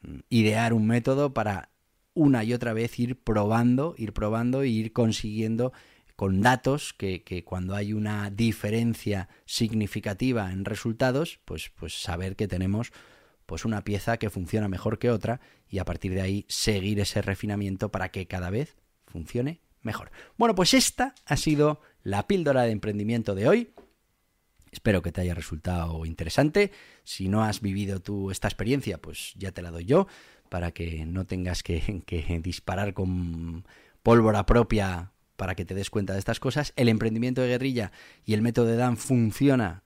mm, 0.01 0.21
idear 0.31 0.73
un 0.73 0.87
método 0.87 1.35
para 1.35 1.76
una 2.17 2.43
y 2.43 2.53
otra 2.53 2.73
vez 2.73 2.99
ir 2.99 3.17
probando, 3.23 3.95
ir 3.97 4.13
probando 4.13 4.63
e 4.63 4.69
ir 4.69 4.93
consiguiendo 4.93 5.73
con 6.17 6.41
datos 6.41 6.95
que, 6.95 7.45
cuando 7.45 7.75
hay 7.77 7.93
una 7.93 8.31
diferencia 8.31 9.29
significativa 9.45 10.51
en 10.51 10.65
resultados, 10.65 11.39
pues, 11.45 11.71
pues 11.77 12.01
saber 12.03 12.35
que 12.35 12.49
tenemos 12.49 12.91
pues 13.45 13.65
una 13.65 13.85
pieza 13.85 14.17
que 14.17 14.31
funciona 14.31 14.67
mejor 14.67 14.99
que 14.99 15.11
otra 15.11 15.41
y 15.69 15.79
a 15.79 15.85
partir 15.85 16.15
de 16.15 16.23
ahí 16.23 16.47
seguir 16.49 16.99
ese 16.99 17.23
refinamiento 17.23 17.91
para 17.91 18.11
que 18.11 18.27
cada 18.27 18.51
vez 18.51 18.77
funcione 19.07 19.61
mejor. 19.83 20.11
Bueno, 20.37 20.55
pues 20.55 20.75
esta 20.75 21.15
ha 21.27 21.37
sido 21.37 21.81
la 22.03 22.27
píldora 22.27 22.63
de 22.63 22.73
emprendimiento 22.73 23.35
de 23.35 23.49
hoy. 23.49 23.71
Espero 24.73 25.01
que 25.01 25.13
te 25.13 25.21
haya 25.21 25.35
resultado 25.35 26.05
interesante. 26.05 26.73
Si 27.05 27.29
no 27.29 27.45
has 27.45 27.61
vivido 27.61 28.01
tú 28.01 28.31
esta 28.31 28.49
experiencia, 28.49 28.99
pues 28.99 29.33
ya 29.37 29.53
te 29.53 29.63
la 29.63 29.71
doy 29.71 29.85
yo, 29.85 30.09
para 30.49 30.73
que 30.73 31.05
no 31.07 31.25
tengas 31.25 31.63
que, 31.63 32.41
disparar 32.43 32.95
con 32.95 33.65
pólvora 34.03 34.47
propia 34.47 35.13
para 35.37 35.55
que 35.55 35.65
te 35.65 35.75
des 35.75 35.91
cuenta 35.91 36.13
de 36.13 36.19
estas 36.19 36.41
cosas. 36.41 36.73
El 36.77 36.89
emprendimiento 36.89 37.41
de 37.43 37.49
guerrilla 37.49 37.93
y 38.25 38.35
el 38.35 38.43
método 38.43 38.67
de 38.67 38.77
Dan 38.77 38.97
funciona 38.97 39.83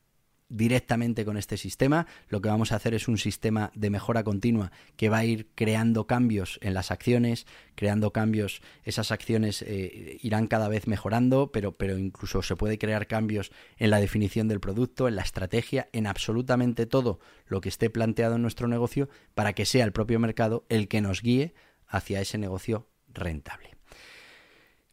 directamente 0.51 1.25
con 1.25 1.39
este 1.39 1.57
sistema. 1.57 2.07
Lo 2.29 2.43
que 2.43 2.51
vamos 2.51 2.73
a 2.73 2.77
hacer 2.77 2.93
es 2.93 3.09
un 3.09 3.17
sistema 3.17 3.71
de 3.75 3.89
mejora 3.89 4.23
continua 4.23 4.73
que 4.97 5.09
va 5.09 5.19
a 5.19 5.25
ir 5.25 5.49
creando 5.55 6.07
cambios 6.07 6.59
en 6.61 6.75
las 6.75 6.91
acciones, 6.91 7.47
creando 7.75 8.13
cambios, 8.13 8.61
esas 8.85 9.11
acciones 9.13 9.63
eh, 9.63 10.19
irán 10.21 10.47
cada 10.47 10.69
vez 10.69 10.87
mejorando, 10.87 11.51
pero, 11.53 11.73
pero 11.73 11.97
incluso 11.97 12.43
se 12.43 12.57
puede 12.57 12.77
crear 12.77 13.07
cambios 13.07 13.51
en 13.79 13.91
la 13.91 14.01
definición 14.01 14.49
del 14.49 14.61
producto, 14.61 15.09
en 15.09 15.17
la 15.17 15.23
estrategia, 15.23 15.89
en 15.93 16.07
absolutamente 16.07 16.85
todo 16.85 17.21
lo 17.47 17.63
que 17.63 17.71
esté 17.71 17.89
planteado 17.89 18.37
en 18.37 18.43
nuestro 18.43 18.69
negocio 18.69 19.09
para 19.35 19.55
que 19.55 19.65
sea 19.65 19.85
el 19.85 19.93
propio 19.93 20.19
mercado 20.19 20.67
el 20.69 20.89
que 20.89 21.01
nos 21.01 21.23
guíe 21.23 21.55
hacia 21.87 22.21
ese 22.21 22.39
negocio 22.39 22.89
rentable. 23.09 23.80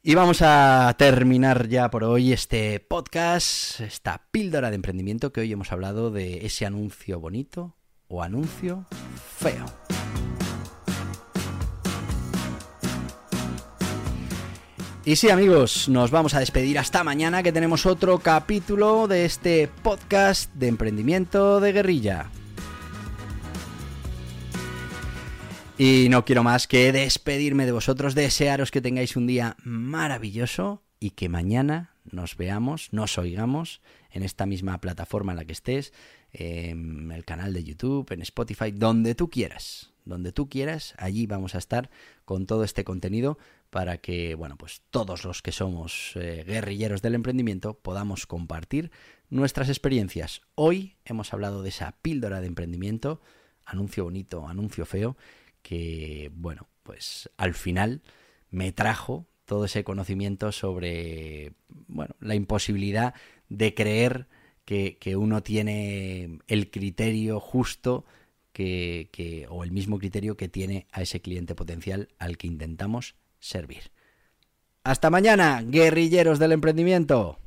Y 0.04 0.16
vamos 0.16 0.42
a 0.42 0.96
terminar 0.98 1.68
ya 1.68 1.90
por 1.90 2.04
hoy 2.04 2.32
este 2.32 2.80
podcast, 2.80 3.82
esta 3.82 4.22
píldora 4.32 4.70
de 4.70 4.76
emprendimiento 4.76 5.34
que 5.34 5.42
hoy 5.42 5.52
hemos 5.52 5.72
hablado 5.72 6.12
de 6.12 6.46
ese 6.46 6.66
anuncio 6.66 7.20
bonito 7.20 7.76
o 8.08 8.24
anuncio 8.24 8.86
feo. 9.38 9.66
Y 15.04 15.16
sí 15.16 15.30
amigos, 15.30 15.90
nos 15.90 16.12
vamos 16.12 16.34
a 16.34 16.40
despedir 16.40 16.78
hasta 16.78 17.04
mañana 17.04 17.42
que 17.42 17.54
tenemos 17.54 17.86
otro 17.86 18.20
capítulo 18.20 19.08
de 19.08 19.26
este 19.26 19.70
podcast 19.82 20.54
de 20.54 20.68
emprendimiento 20.68 21.60
de 21.60 21.72
guerrilla. 21.74 22.30
Y 25.80 26.08
no 26.10 26.26
quiero 26.26 26.44
más 26.44 26.66
que 26.66 26.92
despedirme 26.92 27.68
de 27.68 27.72
vosotros, 27.72 28.16
desearos 28.16 28.72
que 28.72 28.82
tengáis 28.82 29.16
un 29.16 29.28
día 29.28 29.58
maravilloso 29.63 30.82
y 31.00 31.12
que 31.12 31.30
mañana 31.30 31.94
nos 32.04 32.36
veamos, 32.36 32.92
nos 32.94 33.20
oigamos 33.20 33.82
en 34.10 34.24
esta 34.24 34.48
misma 34.48 34.82
plataforma 34.82 35.34
en 35.34 35.38
la 35.38 35.46
que 35.46 35.54
estés, 35.54 35.94
en 36.32 37.12
el 37.12 37.24
canal 37.26 37.54
de 37.54 37.63
YouTube, 37.63 38.12
en 38.12 38.24
Spotify, 38.24 38.72
donde 38.72 39.13
tú 39.13 39.30
quieras, 39.30 39.94
donde 40.04 40.32
tú 40.32 40.50
quieras, 40.50 40.96
allí 40.98 41.28
vamos 41.28 41.54
a 41.54 41.60
estar 41.60 41.92
con 42.26 42.48
todo 42.48 42.63
este 42.63 42.84
contenido 42.84 43.38
para 43.70 44.00
que, 44.00 44.34
bueno, 44.34 44.58
pues 44.58 44.82
todos 44.90 45.26
los 45.26 45.44
que 45.44 45.52
somos 45.52 46.13
eh, 46.16 46.44
guerrilleros 46.48 47.04
del 47.04 47.13
emprendimiento 47.13 47.76
podamos 47.76 48.26
compartir 48.26 48.90
nuestras 49.30 49.70
experiencias. 49.70 50.42
Hoy 50.56 50.96
hemos 51.06 51.34
hablado 51.34 51.62
de 51.62 51.70
esa 51.70 51.92
píldora 52.02 52.42
de 52.42 52.48
emprendimiento, 52.48 53.22
anuncio 53.63 54.06
bonito, 54.06 54.48
anuncio 54.48 54.84
feo, 54.88 55.18
que, 55.68 56.32
bueno, 56.34 56.70
pues 56.84 57.30
al 57.36 57.54
final 57.54 58.02
me 58.52 58.72
trajo 58.72 59.28
todo 59.44 59.66
ese 59.66 59.84
conocimiento 59.84 60.54
sobre, 60.54 61.56
bueno, 61.88 62.16
la 62.22 62.36
imposibilidad 62.36 63.14
de 63.50 63.74
creer 63.74 64.28
que, 64.64 64.98
que 64.98 65.18
uno 65.18 65.44
tiene 65.44 66.40
el 66.48 66.72
criterio 66.72 67.42
justo 67.42 68.06
que, 68.54 69.10
que, 69.12 69.46
o 69.50 69.66
el 69.66 69.72
mismo 69.72 70.00
criterio 70.00 70.38
que 70.38 70.48
tiene 70.48 70.88
a 70.94 71.02
ese 71.02 71.20
cliente 71.20 71.54
potencial 71.54 72.08
al 72.18 72.38
que 72.38 72.48
intentamos 72.48 73.16
servir. 73.40 73.92
Hasta 74.86 75.10
mañana, 75.10 75.62
guerrilleros 75.66 76.40
del 76.40 76.54
emprendimiento. 76.54 77.40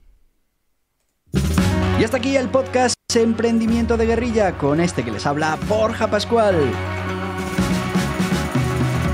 Y 1.98 2.04
hasta 2.04 2.18
aquí 2.18 2.36
el 2.36 2.50
podcast 2.50 2.96
Emprendimiento 3.14 3.96
de 3.96 4.04
Guerrilla 4.04 4.58
con 4.58 4.78
este 4.78 5.02
que 5.02 5.10
les 5.10 5.26
habla 5.26 5.58
Borja 5.68 6.10
Pascual. 6.10 6.70